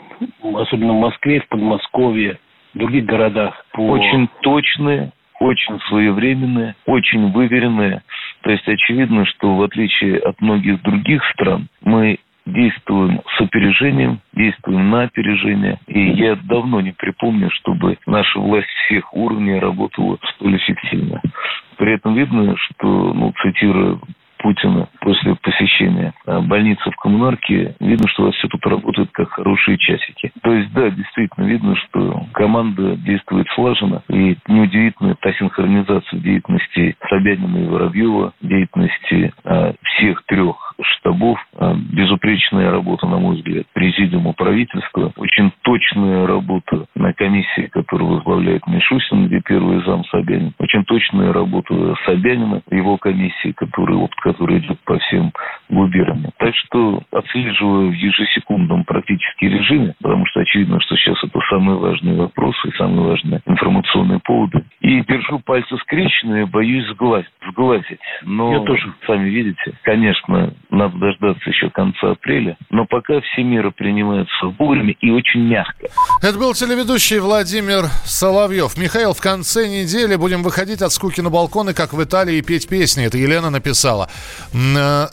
особенно 0.41 0.93
в 0.93 1.01
Москве, 1.01 1.41
в 1.41 1.47
Подмосковье, 1.49 2.39
в 2.73 2.77
других 2.77 3.05
городах? 3.05 3.53
По... 3.73 3.81
Очень 3.81 4.29
точные, 4.41 5.11
очень 5.39 5.79
своевременные, 5.87 6.75
очень 6.85 7.31
выверенные. 7.31 8.03
То 8.41 8.51
есть 8.51 8.67
очевидно, 8.67 9.25
что 9.25 9.55
в 9.55 9.63
отличие 9.63 10.19
от 10.19 10.39
многих 10.41 10.81
других 10.81 11.21
стран, 11.33 11.67
мы 11.81 12.19
действуем 12.45 13.21
с 13.37 13.41
опережением, 13.41 14.19
действуем 14.33 14.89
на 14.89 15.03
опережение. 15.03 15.79
И 15.87 15.99
я 15.99 16.35
давно 16.35 16.81
не 16.81 16.91
припомню, 16.91 17.49
чтобы 17.51 17.97
наша 18.05 18.39
власть 18.39 18.69
всех 18.85 19.13
уровней 19.13 19.59
работала 19.59 20.17
столь 20.35 20.57
эффективно. 20.57 21.21
При 21.77 21.93
этом 21.93 22.15
видно, 22.15 22.55
что, 22.57 23.13
ну, 23.13 23.33
цитируя 23.41 23.99
Путина 24.39 24.87
после 25.01 25.35
посещения 25.35 26.13
а, 26.25 26.41
больницы 26.41 26.89
в 26.89 26.95
коммунарке, 26.95 27.75
видно, 27.79 28.07
что 28.07 28.23
у 28.23 28.25
вас 28.27 28.35
все 28.35 28.47
тут 28.47 28.65
работает 28.65 29.09
как 29.11 29.29
хорошие 29.29 29.77
часики. 29.77 30.31
То 30.41 30.53
есть, 30.53 30.71
да, 30.73 30.89
действительно 30.89 31.45
видно, 31.45 31.75
что 31.75 32.25
команда 32.33 32.95
действует 32.95 33.47
слаженно, 33.53 34.01
и 34.09 34.37
неудивительно 34.47 35.15
та 35.15 35.33
синхронизация 35.33 36.19
деятельности 36.19 36.95
Собянина 37.09 37.57
и 37.57 37.67
Воробьева, 37.67 38.33
деятельности 38.41 39.33
а, 39.43 39.73
всех 39.83 40.23
трех 40.25 40.68
штабов. 40.81 41.39
А, 41.57 41.73
безупречная 41.73 42.71
работа, 42.71 43.07
на 43.07 43.17
мой 43.17 43.37
взгляд, 43.37 43.65
президиума 43.73 44.33
правительства. 44.33 45.11
Очень 45.17 45.51
точная 45.61 46.27
работа 46.27 46.85
на 46.95 47.13
комиссии, 47.13 47.67
которую 47.71 48.15
возглавляет 48.15 48.65
Мишустин, 48.67 49.27
где 49.27 49.41
первый 49.41 49.83
зам 49.85 50.03
Собянин. 50.05 50.53
Очень 50.59 50.83
точная 50.85 51.33
работа 51.33 51.95
Собянина, 52.05 52.61
его 52.71 52.97
комиссии, 52.97 53.51
который, 53.51 53.95
вот, 53.95 54.13
который 54.15 54.59
идет 54.59 54.79
по 54.85 54.97
всем 54.99 55.31
губерниям. 55.69 56.31
Так 56.37 56.55
что 56.55 57.01
отслеживаю 57.11 57.89
в 57.89 57.93
ежесекундном 57.93 58.83
практически 58.83 59.45
режиме, 59.45 59.93
потому 60.01 60.25
что 60.27 60.41
очевидно, 60.41 60.79
что 60.81 60.95
сейчас 60.95 61.23
это 61.23 61.39
самые 61.49 61.77
важные 61.77 62.15
вопросы, 62.15 62.71
самые 62.77 63.07
важные 63.07 63.41
информационные 63.45 64.19
поводы. 64.19 64.63
И 64.81 65.01
держу 65.01 65.39
пальцы 65.39 65.77
скрещенные, 65.77 66.45
боюсь 66.45 66.85
сглазить. 66.87 67.29
сглазить. 67.49 67.99
Но, 68.23 68.53
Я 68.53 68.59
тоже. 68.61 68.93
сами 69.05 69.29
видите, 69.29 69.73
конечно, 69.83 70.53
надо 70.71 70.97
дождаться 70.97 71.49
еще 71.49 71.69
конца 71.71 72.11
апреля. 72.11 72.57
Но 72.69 72.85
пока 72.85 73.21
все 73.21 73.43
меры 73.43 73.71
принимаются 73.71 74.47
вовремя 74.57 74.93
и 75.01 75.09
очень 75.09 75.41
мягко. 75.41 75.87
Это 76.21 76.37
был 76.37 76.53
телеведущий 76.53 77.17
Владимир 77.19 77.85
Соловьев. 78.05 78.77
Михаил, 78.77 79.13
в 79.13 79.21
конце 79.21 79.67
недели 79.67 80.15
будем 80.15 80.43
выходить 80.43 80.81
от 80.81 80.91
скуки 80.91 81.21
на 81.21 81.29
балконы, 81.31 81.73
как 81.73 81.93
в 81.93 82.03
Италии, 82.03 82.37
и 82.37 82.41
петь 82.41 82.67
песни. 82.67 83.05
Это 83.05 83.17
Елена 83.17 83.49
написала. 83.49 84.09
Э, 84.53 85.07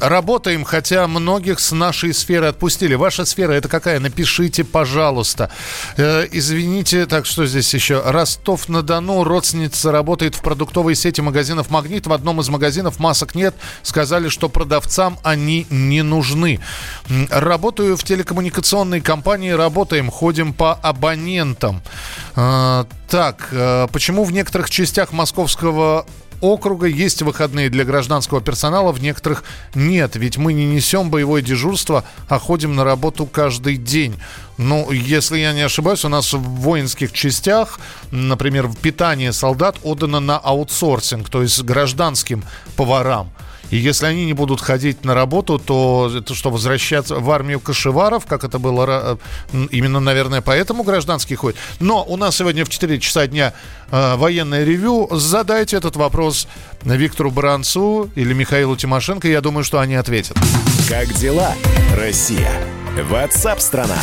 работаем, 0.00 0.64
хотя 0.64 1.06
многих 1.06 1.60
с 1.60 1.70
нашей 1.72 2.12
сферы 2.12 2.46
отпустили. 2.46 2.94
Ваша 2.94 3.24
сфера 3.24 3.52
это 3.52 3.68
какая? 3.68 4.00
Напишите, 4.00 4.64
пожалуйста. 4.64 5.50
Э, 5.96 6.26
извините, 6.32 7.06
так 7.06 7.26
что 7.26 7.46
здесь 7.46 7.72
еще? 7.72 8.02
Ростов-на-Дону. 8.04 9.22
Родственница 9.22 9.92
работает 9.92 10.34
в 10.34 10.42
продуктовой 10.42 10.96
сети 10.96 11.20
магазинов 11.20 11.70
«Магнит». 11.70 12.06
В 12.06 12.12
одном 12.12 12.40
из 12.40 12.48
магазинов 12.48 12.98
масок 12.98 13.36
нет. 13.36 13.54
Сказали, 13.82 14.28
что 14.28 14.48
продавцы 14.48 14.95
продавцам 14.96 15.18
они 15.22 15.66
не 15.70 16.02
нужны. 16.02 16.60
Работаю 17.30 17.96
в 17.96 18.04
телекоммуникационной 18.04 19.00
компании, 19.00 19.50
работаем, 19.50 20.10
ходим 20.10 20.52
по 20.52 20.74
абонентам. 20.74 21.82
А, 22.34 22.86
так, 23.08 23.48
а, 23.52 23.86
почему 23.88 24.24
в 24.24 24.32
некоторых 24.32 24.70
частях 24.70 25.12
московского 25.12 26.06
округа 26.40 26.86
есть 26.86 27.22
выходные 27.22 27.70
для 27.70 27.84
гражданского 27.84 28.40
персонала, 28.40 28.92
в 28.92 29.00
некоторых 29.00 29.44
нет. 29.74 30.16
Ведь 30.16 30.36
мы 30.36 30.52
не 30.52 30.66
несем 30.66 31.10
боевое 31.10 31.42
дежурство, 31.42 32.04
а 32.28 32.38
ходим 32.38 32.74
на 32.74 32.84
работу 32.84 33.26
каждый 33.26 33.76
день. 33.76 34.14
Ну, 34.58 34.90
если 34.90 35.38
я 35.38 35.52
не 35.52 35.62
ошибаюсь, 35.62 36.04
у 36.04 36.08
нас 36.08 36.32
в 36.32 36.40
воинских 36.40 37.12
частях, 37.12 37.78
например, 38.10 38.68
питание 38.82 39.32
солдат 39.32 39.76
отдано 39.82 40.20
на 40.20 40.38
аутсорсинг, 40.38 41.28
то 41.28 41.42
есть 41.42 41.62
гражданским 41.62 42.42
поварам. 42.76 43.30
И 43.70 43.76
если 43.76 44.06
они 44.06 44.24
не 44.26 44.32
будут 44.32 44.60
ходить 44.60 45.04
на 45.04 45.14
работу, 45.14 45.58
то 45.58 46.10
это 46.14 46.34
что, 46.34 46.50
возвращаться 46.50 47.16
в 47.16 47.30
армию 47.30 47.60
кашеваров, 47.60 48.26
как 48.26 48.44
это 48.44 48.58
было 48.58 49.18
именно, 49.70 50.00
наверное, 50.00 50.40
поэтому 50.40 50.82
гражданский 50.82 51.34
ходит. 51.34 51.58
Но 51.80 52.04
у 52.04 52.16
нас 52.16 52.36
сегодня 52.36 52.64
в 52.64 52.68
4 52.68 53.00
часа 53.00 53.26
дня 53.26 53.52
э, 53.90 54.16
военное 54.16 54.64
ревю. 54.64 55.08
Задайте 55.12 55.76
этот 55.76 55.96
вопрос 55.96 56.48
Виктору 56.82 57.30
Баранцу 57.30 58.10
или 58.14 58.32
Михаилу 58.32 58.76
Тимошенко. 58.76 59.28
Я 59.28 59.40
думаю, 59.40 59.64
что 59.64 59.80
они 59.80 59.94
ответят. 59.94 60.36
Как 60.88 61.12
дела, 61.14 61.54
Россия? 61.94 62.52
Ватсап-страна! 63.10 63.98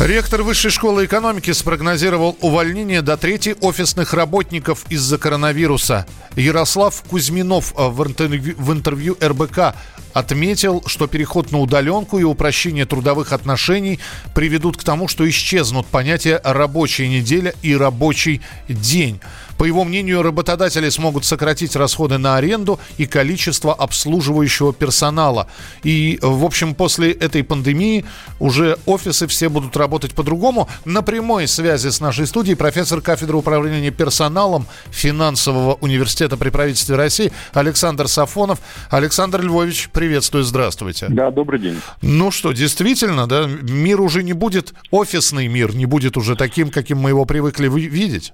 Ректор 0.00 0.44
Высшей 0.44 0.70
школы 0.70 1.06
экономики 1.06 1.52
спрогнозировал 1.52 2.38
увольнение 2.40 3.02
до 3.02 3.16
трети 3.16 3.56
офисных 3.60 4.14
работников 4.14 4.86
из-за 4.90 5.18
коронавируса. 5.18 6.06
Ярослав 6.36 7.02
Кузьминов 7.10 7.74
э, 7.76 7.88
в 7.88 8.06
интервью, 8.06 8.54
в 8.58 8.72
интервью 8.72 9.16
РБК 9.20 9.74
отметил, 10.12 10.84
что 10.86 11.08
переход 11.08 11.50
на 11.50 11.58
удаленку 11.58 12.16
и 12.20 12.22
упрощение 12.22 12.86
трудовых 12.86 13.32
отношений 13.32 13.98
приведут 14.36 14.76
к 14.76 14.84
тому, 14.84 15.08
что 15.08 15.28
исчезнут 15.28 15.88
понятия 15.88 16.40
рабочая 16.44 17.08
неделя 17.08 17.52
и 17.62 17.74
рабочий 17.74 18.40
день. 18.68 19.20
По 19.58 19.64
его 19.64 19.82
мнению, 19.82 20.22
работодатели 20.22 20.88
смогут 20.88 21.24
сократить 21.24 21.74
расходы 21.74 22.16
на 22.16 22.36
аренду 22.36 22.78
и 22.96 23.06
количество 23.06 23.74
обслуживающего 23.74 24.72
персонала. 24.72 25.48
И, 25.82 26.20
в 26.22 26.44
общем, 26.44 26.76
после 26.76 27.10
этой 27.10 27.42
пандемии 27.42 28.04
уже 28.38 28.78
офисы 28.86 29.26
все 29.26 29.48
будут 29.48 29.76
работать 29.76 30.14
по-другому. 30.14 30.68
На 30.84 31.02
прямой 31.02 31.48
связи 31.48 31.88
с 31.88 32.00
нашей 32.00 32.28
студией 32.28 32.56
профессор 32.56 33.00
кафедры 33.00 33.36
управления 33.36 33.90
персоналом 33.90 34.66
финансового 34.90 35.74
университета 35.80 36.36
при 36.36 36.50
правительстве 36.50 36.94
России 36.94 37.32
Александр 37.52 38.06
Сафонов. 38.06 38.60
Александр 38.90 39.42
Львович, 39.42 39.90
приветствую, 39.92 40.44
здравствуйте. 40.44 41.06
Да, 41.08 41.32
добрый 41.32 41.58
день. 41.58 41.80
Ну 42.00 42.30
что, 42.30 42.52
действительно, 42.52 43.26
да, 43.26 43.46
мир 43.46 44.00
уже 44.00 44.22
не 44.22 44.34
будет, 44.34 44.72
офисный 44.92 45.48
мир 45.48 45.74
не 45.74 45.86
будет 45.86 46.16
уже 46.16 46.36
таким, 46.36 46.70
каким 46.70 46.98
мы 46.98 47.10
его 47.10 47.24
привыкли 47.24 47.68
видеть? 47.68 48.32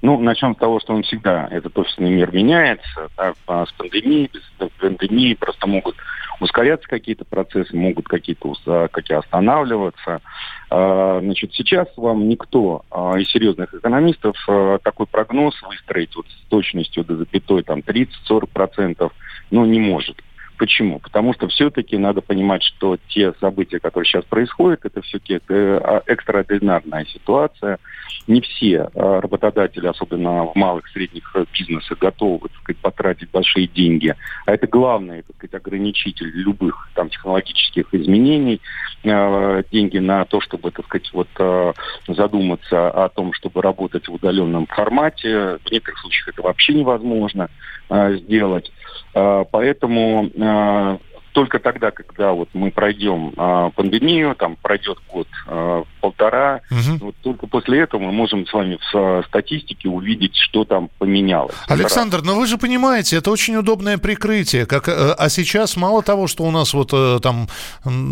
Ну, 0.00 0.18
начнем 0.20 0.54
с 0.54 0.58
того, 0.58 0.78
что 0.78 0.94
он 0.94 1.02
всегда, 1.02 1.48
этот 1.50 1.76
офисный 1.76 2.10
мир 2.10 2.32
меняется. 2.32 3.08
Да, 3.16 3.34
с 3.66 3.72
пандемией, 3.72 4.30
без 4.32 4.70
пандемии 4.78 5.34
просто 5.34 5.66
могут 5.66 5.96
ускоряться 6.40 6.88
какие-то 6.88 7.24
процессы, 7.24 7.74
могут 7.76 8.06
какие-то 8.06 8.54
какие 8.92 9.18
останавливаться. 9.18 10.20
А, 10.70 11.20
значит, 11.20 11.52
сейчас 11.54 11.88
вам 11.96 12.28
никто 12.28 12.84
а, 12.90 13.18
из 13.18 13.28
серьезных 13.28 13.74
экономистов 13.74 14.36
а, 14.48 14.78
такой 14.78 15.06
прогноз 15.06 15.60
выстроить 15.62 16.14
вот 16.14 16.26
с 16.26 16.48
точностью 16.48 17.04
до 17.04 17.16
запятой 17.16 17.62
там 17.62 17.80
30-40% 17.80 19.10
ну, 19.50 19.64
не 19.64 19.80
может. 19.80 20.22
Почему? 20.58 20.98
Потому 20.98 21.34
что 21.34 21.46
все-таки 21.46 21.96
надо 21.96 22.20
понимать, 22.20 22.64
что 22.64 22.98
те 23.08 23.32
события, 23.40 23.78
которые 23.78 24.06
сейчас 24.06 24.24
происходят, 24.24 24.84
это 24.84 25.00
все-таки 25.02 25.38
э, 25.48 26.00
экстраординарная 26.06 27.04
ситуация. 27.04 27.78
Не 28.26 28.40
все 28.40 28.90
э, 28.92 29.20
работодатели, 29.20 29.86
особенно 29.86 30.46
в 30.46 30.56
малых 30.56 30.88
средних 30.88 31.32
бизнесах, 31.52 31.98
готовы 31.98 32.48
так 32.48 32.58
сказать, 32.62 32.82
потратить 32.82 33.30
большие 33.30 33.68
деньги. 33.68 34.16
А 34.46 34.52
это 34.52 34.66
главный 34.66 35.22
так 35.22 35.36
сказать, 35.36 35.54
ограничитель 35.54 36.26
любых 36.26 36.88
там, 36.94 37.08
технологических 37.08 37.94
изменений. 37.94 38.60
Э, 39.04 39.62
деньги 39.70 39.98
на 39.98 40.24
то, 40.24 40.40
чтобы 40.40 40.72
так 40.72 40.86
сказать, 40.86 41.08
вот, 41.12 41.28
задуматься 42.08 42.90
о 42.90 43.08
том, 43.10 43.32
чтобы 43.32 43.62
работать 43.62 44.08
в 44.08 44.14
удаленном 44.14 44.66
формате. 44.66 45.58
В 45.64 45.70
некоторых 45.70 46.00
случаях 46.00 46.28
это 46.28 46.42
вообще 46.42 46.74
невозможно 46.74 47.48
сделать. 47.90 48.70
Поэтому 49.12 50.30
э, 50.34 50.98
только 51.38 51.60
тогда, 51.60 51.92
когда 51.92 52.32
вот 52.32 52.48
мы 52.52 52.72
пройдем 52.72 53.32
э, 53.36 53.70
пандемию, 53.76 54.34
там 54.34 54.56
пройдет 54.56 54.98
год, 55.08 55.28
э, 55.46 55.84
полтора, 56.00 56.62
угу. 56.68 57.06
вот 57.06 57.14
только 57.22 57.46
после 57.46 57.78
этого 57.78 58.00
мы 58.02 58.10
можем 58.10 58.44
с 58.44 58.52
вами 58.52 58.76
в 58.92 59.24
статистике 59.28 59.88
увидеть, 59.88 60.34
что 60.34 60.64
там 60.64 60.90
поменялось. 60.98 61.54
Александр, 61.68 62.22
но 62.22 62.34
вы 62.34 62.48
же 62.48 62.58
понимаете, 62.58 63.18
это 63.18 63.30
очень 63.30 63.54
удобное 63.54 63.98
прикрытие. 63.98 64.66
Как, 64.66 64.88
э, 64.88 65.14
а 65.16 65.28
сейчас 65.28 65.76
мало 65.76 66.02
того, 66.02 66.26
что 66.26 66.42
у 66.42 66.50
нас 66.50 66.74
вот 66.74 66.90
э, 66.92 67.20
там 67.22 67.46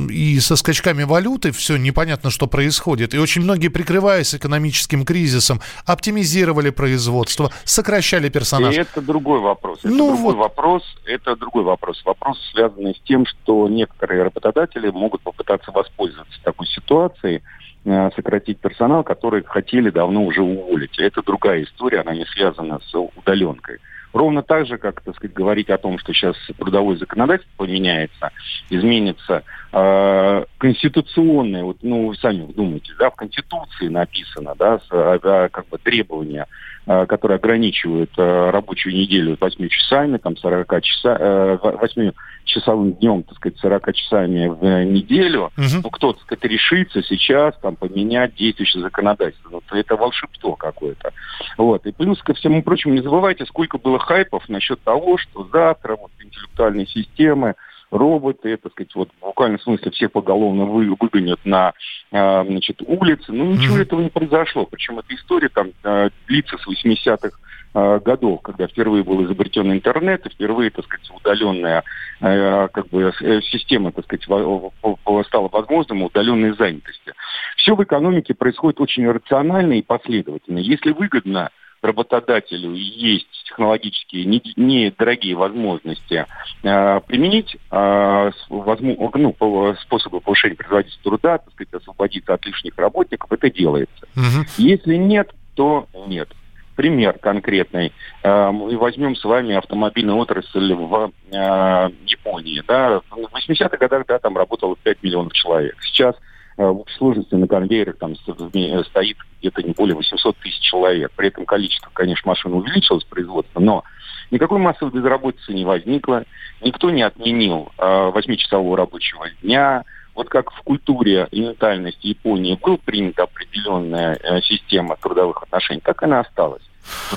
и 0.08 0.38
со 0.38 0.54
скачками 0.54 1.02
валюты 1.02 1.50
все 1.50 1.76
непонятно, 1.76 2.30
что 2.30 2.46
происходит, 2.46 3.12
и 3.12 3.18
очень 3.18 3.42
многие, 3.42 3.70
прикрываясь 3.70 4.36
экономическим 4.36 5.04
кризисом, 5.04 5.60
оптимизировали 5.84 6.70
производство, 6.70 7.50
сокращали 7.64 8.28
персонал. 8.28 8.70
И 8.70 8.76
это 8.76 9.02
другой 9.02 9.40
вопрос. 9.40 9.80
Это 9.80 9.88
ну 9.88 10.10
другой 10.10 10.34
вот. 10.34 10.36
вопрос. 10.36 10.82
Это 11.06 11.34
другой 11.34 11.64
вопрос. 11.64 12.00
Вопрос 12.04 12.38
связанный 12.52 12.94
с 12.94 13.00
тем, 13.06 13.15
тем, 13.16 13.24
что 13.24 13.66
некоторые 13.68 14.24
работодатели 14.24 14.90
могут 14.90 15.22
попытаться 15.22 15.72
воспользоваться 15.72 16.38
такой 16.42 16.66
ситуацией, 16.66 17.42
э, 17.86 18.10
сократить 18.14 18.58
персонал, 18.60 19.04
который 19.04 19.42
хотели 19.42 19.88
давно 19.88 20.24
уже 20.24 20.42
уволить. 20.42 20.98
это 20.98 21.22
другая 21.22 21.62
история, 21.62 22.00
она 22.00 22.14
не 22.14 22.26
связана 22.26 22.78
с 22.80 22.94
удаленкой. 23.16 23.78
Ровно 24.12 24.42
так 24.42 24.66
же, 24.66 24.76
как, 24.76 25.00
так 25.00 25.16
сказать, 25.16 25.34
говорить 25.34 25.70
о 25.70 25.78
том, 25.78 25.98
что 25.98 26.12
сейчас 26.12 26.36
трудовое 26.58 26.96
законодательство 26.96 27.64
поменяется, 27.64 28.30
изменится 28.70 29.42
э, 29.72 30.44
конституционное, 30.58 31.64
вот, 31.64 31.78
ну, 31.82 32.08
вы 32.08 32.16
сами 32.16 32.52
думаете, 32.52 32.92
да, 32.98 33.10
в 33.10 33.16
Конституции 33.16 33.88
написано, 33.88 34.54
да, 34.58 34.78
э, 34.90 35.48
как 35.50 35.68
бы 35.68 35.78
требования, 35.78 36.46
которые 36.86 37.36
ограничивают 37.36 38.10
э, 38.16 38.50
рабочую 38.50 38.94
неделю 38.94 39.36
8 39.40 39.68
часами, 39.68 40.18
там, 40.18 40.36
40 40.36 40.82
часа, 40.82 41.16
э, 41.18 41.58
8 41.60 42.12
часовым 42.44 42.92
днем, 42.92 43.24
так 43.24 43.36
сказать, 43.36 43.58
40 43.58 43.92
часами 43.92 44.46
в 44.46 44.84
неделю, 44.84 45.50
угу. 45.56 45.66
ну, 45.82 45.90
кто, 45.90 46.12
так 46.12 46.22
сказать, 46.22 46.44
решится 46.44 47.02
сейчас 47.02 47.56
там 47.60 47.74
поменять 47.74 48.36
действующее 48.36 48.82
законодательство. 48.82 49.50
Ну, 49.50 49.62
это 49.76 49.96
волшебство 49.96 50.54
какое-то. 50.54 51.12
Вот. 51.58 51.84
И 51.86 51.92
плюс 51.92 52.22
ко 52.22 52.34
всему 52.34 52.62
прочему, 52.62 52.94
не 52.94 53.02
забывайте, 53.02 53.44
сколько 53.46 53.78
было 53.78 53.98
хайпов 53.98 54.48
насчет 54.48 54.80
того, 54.82 55.18
что 55.18 55.48
завтра 55.52 55.96
вот 55.96 56.12
интеллектуальные 56.20 56.86
системы, 56.86 57.56
роботы, 57.90 58.56
так 58.56 58.72
сказать, 58.72 58.94
вот 58.94 59.10
в 59.20 59.24
буквальном 59.24 59.60
смысле 59.60 59.90
всех 59.90 60.12
поголовно 60.12 60.64
вы, 60.64 60.94
выгонят 60.98 61.40
на 61.44 61.72
э, 62.12 62.44
значит, 62.44 62.82
улицы. 62.86 63.32
Ну, 63.32 63.52
ничего 63.52 63.78
mm-hmm. 63.78 63.82
этого 63.82 64.00
не 64.00 64.10
произошло. 64.10 64.66
Причем 64.66 64.98
эта 64.98 65.14
история 65.14 65.48
там 65.48 65.70
э, 65.84 66.10
длится 66.26 66.56
с 66.58 66.66
80-х 66.66 67.38
Э, 67.78 68.00
годов, 68.02 68.40
когда 68.40 68.66
впервые 68.68 69.04
был 69.04 69.22
изобретен 69.26 69.70
интернет, 69.70 70.24
и 70.24 70.30
впервые, 70.30 70.70
так 70.70 70.86
сказать, 70.86 71.10
удаленная 71.10 71.84
как 72.18 72.88
бы, 72.88 73.12
э, 73.20 73.40
система, 73.42 73.92
так 73.92 74.06
сказать, 74.06 74.22
стала 74.24 75.48
возможным 75.48 76.04
удаленной 76.04 76.56
занятости. 76.56 77.12
Все 77.58 77.76
в 77.76 77.84
экономике 77.84 78.32
происходит 78.32 78.80
очень 78.80 79.06
рационально 79.06 79.74
и 79.74 79.82
последовательно. 79.82 80.56
Если 80.56 80.92
выгодно 80.92 81.50
работодателю 81.82 82.72
есть 82.74 83.26
технологические 83.44 84.24
недорогие 84.56 85.34
возможности 85.34 86.26
э, 86.62 87.00
применить 87.06 87.56
э, 87.70 88.30
возможно, 88.48 89.10
ну, 89.14 89.74
способы 89.80 90.20
повышения 90.20 90.56
производительности 90.56 91.02
труда, 91.02 91.38
так 91.38 91.52
сказать, 91.52 91.74
освободиться 91.74 92.34
от 92.34 92.44
лишних 92.46 92.76
работников, 92.76 93.30
это 93.32 93.50
делается. 93.50 94.06
Угу. 94.16 94.46
Если 94.58 94.96
нет, 94.96 95.32
то 95.54 95.86
нет 96.06 96.28
пример 96.76 97.18
конкретный. 97.18 97.92
Э, 98.22 98.50
мы 98.52 98.76
возьмем 98.76 99.16
с 99.16 99.24
вами 99.24 99.56
автомобильную 99.56 100.18
отрасль 100.18 100.74
в 100.74 101.10
э, 101.32 101.90
Японии. 102.06 102.62
Да? 102.68 103.00
В 103.10 103.18
80-х 103.34 103.76
годах 103.78 104.04
да, 104.06 104.18
там 104.18 104.36
работало 104.36 104.76
5 104.82 105.02
миллионов 105.02 105.32
человек. 105.32 105.76
Сейчас 105.82 106.14
в 106.56 106.80
общей 106.80 106.96
сложности 106.96 107.34
на 107.34 107.46
конвейерах 107.46 107.98
там 107.98 108.16
стоит 108.16 109.16
где-то 109.40 109.62
не 109.62 109.72
более 109.72 109.94
800 109.96 110.36
тысяч 110.38 110.60
человек. 110.60 111.12
При 111.16 111.28
этом 111.28 111.44
количество, 111.44 111.90
конечно, 111.92 112.28
машин 112.28 112.54
увеличилось 112.54 113.04
производство, 113.04 113.60
но 113.60 113.84
никакой 114.30 114.58
массовой 114.58 114.92
безработицы 114.92 115.52
не 115.52 115.64
возникло, 115.64 116.24
никто 116.62 116.90
не 116.90 117.02
отменил 117.02 117.70
э, 117.78 117.82
8-часового 117.82 118.76
рабочего 118.76 119.28
дня, 119.42 119.84
вот 120.14 120.30
как 120.30 120.50
в 120.50 120.62
культуре 120.62 121.28
и 121.30 121.42
ментальности 121.42 122.06
Японии 122.06 122.58
была 122.60 122.78
принята 122.78 123.24
определенная 123.24 124.14
э, 124.14 124.40
система 124.40 124.96
трудовых 124.96 125.42
отношений, 125.42 125.82
так 125.84 126.02
она 126.02 126.20
осталась. 126.20 126.62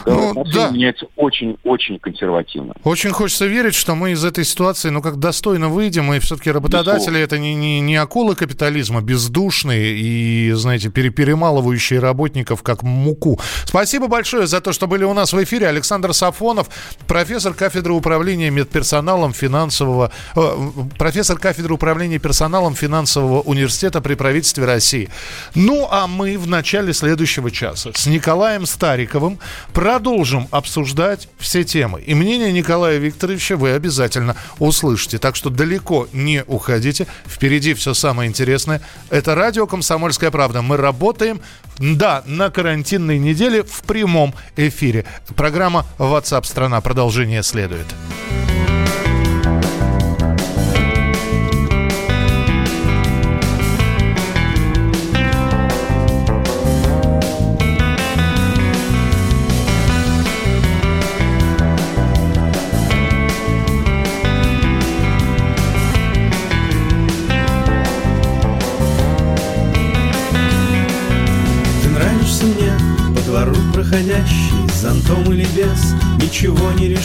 Ну, 0.06 0.44
да. 0.46 0.70
меняется 0.70 1.08
очень-очень 1.16 2.00
консервативно. 2.00 2.74
Очень 2.84 3.12
хочется 3.12 3.46
верить, 3.46 3.76
что 3.76 3.96
мы 3.96 4.12
из 4.12 4.24
этой 4.24 4.44
ситуации, 4.44 4.90
ну, 4.90 5.02
как 5.02 5.18
достойно 5.18 5.70
выйдем, 5.70 6.12
и 6.14 6.20
все-таки 6.20 6.52
работодатели 6.52 7.20
это 7.20 7.38
не, 7.38 7.56
не, 7.56 7.80
не 7.82 7.96
акулы 7.96 8.36
капитализма, 8.36 9.02
бездушные 9.02 9.98
и, 9.98 10.52
знаете, 10.52 10.90
пере, 10.90 11.10
перемалывающие 11.10 12.00
работников 12.00 12.64
как 12.64 12.84
муку. 12.84 13.40
Спасибо 13.66 14.08
большое 14.08 14.48
за 14.48 14.62
то, 14.62 14.74
что 14.74 14.88
были 14.88 15.04
у 15.04 15.14
нас 15.14 15.34
в 15.34 15.44
эфире. 15.44 15.68
Александр 15.68 16.14
Сафонов, 16.14 16.70
профессор 17.08 17.54
кафедры 17.54 17.94
управления 17.94 18.50
медперсоналом 18.50 19.34
финансового, 19.34 20.12
э, 20.36 20.70
профессор 20.98 21.38
кафедры 21.38 21.74
управления 21.74 22.20
персоналом 22.20 22.76
финансового 22.76 23.42
университета 23.42 24.02
при 24.02 24.16
правительстве 24.16 24.66
России. 24.66 25.10
Ну, 25.56 25.88
а 25.90 26.08
мы 26.08 26.38
в 26.38 26.48
начале 26.48 26.94
следующего 26.94 27.52
часа 27.52 27.92
с 27.94 28.08
Николаем 28.08 28.66
Стариковым, 28.66 29.40
Продолжим 29.74 30.48
обсуждать 30.52 31.30
все 31.38 31.64
темы. 31.64 32.02
И 32.02 32.14
мнение 32.14 32.52
Николая 32.52 32.98
Викторовича 32.98 33.56
вы 33.56 33.72
обязательно 33.72 34.36
услышите. 34.60 35.18
Так 35.18 35.36
что 35.36 35.50
далеко 35.50 36.08
не 36.14 36.44
уходите. 36.46 37.08
Впереди 37.26 37.74
все 37.74 37.94
самое 37.94 38.30
интересное. 38.30 38.82
Это 39.10 39.36
радио 39.36 39.68
«Комсомольская 39.68 40.32
правда». 40.32 40.62
Мы 40.62 40.78
работаем, 40.78 41.42
да, 41.78 42.24
на 42.26 42.50
карантинной 42.50 43.20
неделе 43.20 43.64
в 43.64 43.82
прямом 43.84 44.34
эфире. 44.58 45.06
Программа 45.36 45.86
WhatsApp 45.98 46.46
страна 46.46 46.82
Продолжение 46.82 47.44
следует. 47.44 47.88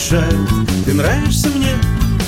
Не 0.05 0.17
решает. 0.17 0.35
Ты 0.85 0.93
нравишься 0.93 1.47
мне, 1.49 1.71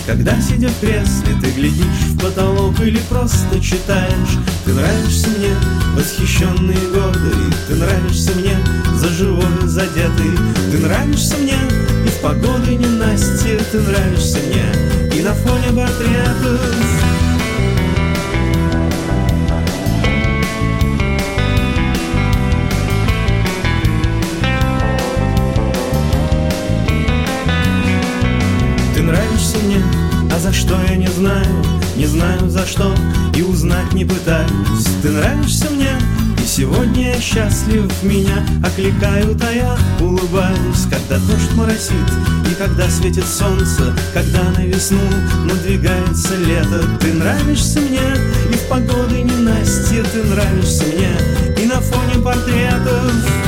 когда, 0.06 0.40
сидя 0.42 0.70
в 0.70 0.80
кресле, 0.80 1.36
ты 1.42 1.52
глядишь 1.52 1.86
в 2.12 2.20
потолок 2.20 2.80
или 2.80 3.00
просто 3.10 3.60
читаешь. 3.60 4.38
Ты 4.66 4.74
нравишься 4.74 5.28
мне, 5.30 5.54
восхищенный 5.96 6.76
и 6.76 6.94
гордый, 6.94 7.54
ты 7.68 7.76
нравишься 7.76 8.32
мне, 8.36 8.58
за 8.96 9.10
живое 9.10 9.68
задетый. 9.68 10.32
Ты 10.72 10.78
нравишься 10.80 11.36
мне, 11.38 11.58
и 12.06 12.10
в 12.10 12.22
погоды 12.22 12.76
ненастье, 12.76 13.60
ты 13.72 13.80
нравишься 13.80 14.40
мне, 14.40 15.18
и 15.18 15.22
на 15.22 15.34
фоне 15.34 15.68
портретов. 15.76 17.17
Что 30.68 30.82
я 30.90 30.98
не 30.98 31.08
знаю, 31.08 31.64
не 31.96 32.06
знаю 32.06 32.50
за 32.50 32.66
что 32.66 32.94
И 33.36 33.42
узнать 33.42 33.94
не 33.94 34.04
пытаюсь. 34.04 34.88
Ты 35.02 35.12
нравишься 35.12 35.70
мне, 35.70 35.92
и 36.44 36.46
Сегодня 36.46 37.14
я 37.14 37.22
счастлив, 37.22 37.92
меня 38.04 38.46
окликают, 38.64 39.42
а 39.44 39.52
я 39.52 39.78
улыбаюсь. 40.00 40.86
Когда 40.90 41.18
дождь 41.26 41.54
моросит 41.56 41.92
и 42.50 42.56
когда 42.56 42.90
светит 42.90 43.26
солнце 43.26 43.94
Когда 44.14 44.44
на 44.52 44.66
весну 44.66 45.00
надвигается 45.46 46.36
лето. 46.36 46.84
Ты 47.00 47.14
нравишься 47.14 47.80
мне 47.80 48.02
и 48.52 48.54
в 48.54 48.68
погоды 48.68 49.22
ненастье 49.22 50.04
Ты 50.04 50.24
нравишься 50.24 50.84
мне 50.86 51.64
и 51.64 51.66
на 51.66 51.80
фоне 51.82 52.22
портретов 52.24 53.47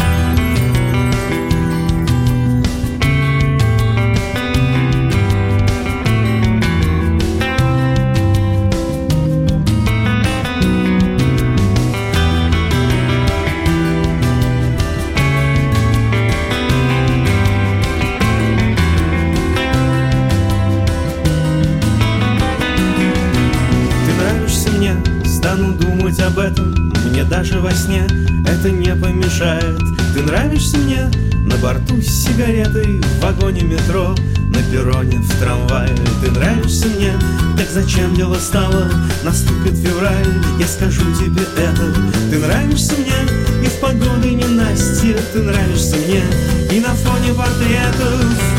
нравишься 30.60 30.78
мне 30.78 31.10
на 31.46 31.56
борту 31.58 32.02
с 32.02 32.26
сигаретой 32.26 33.00
В 33.00 33.24
вагоне 33.24 33.62
метро, 33.62 34.14
на 34.50 34.62
перроне, 34.64 35.18
в 35.20 35.40
трамвае. 35.40 35.96
Ты 36.22 36.32
нравишься 36.32 36.88
мне, 36.88 37.14
так 37.58 37.70
зачем 37.70 38.14
дело 38.14 38.36
стало? 38.36 38.92
Наступит 39.24 39.78
февраль, 39.78 40.44
я 40.60 40.68
скажу 40.68 41.02
тебе 41.14 41.44
это. 41.58 41.94
Ты 42.30 42.40
нравишься 42.40 42.94
мне? 42.94 43.66
И 43.66 43.68
в 43.68 43.80
погоды 43.80 44.32
ненастье 44.32 45.18
Ты 45.34 45.40
нравишься 45.40 45.96
мне? 45.96 46.24
И 46.72 46.82
на 46.82 46.94
фоне 46.94 47.34
портретов 47.34 48.59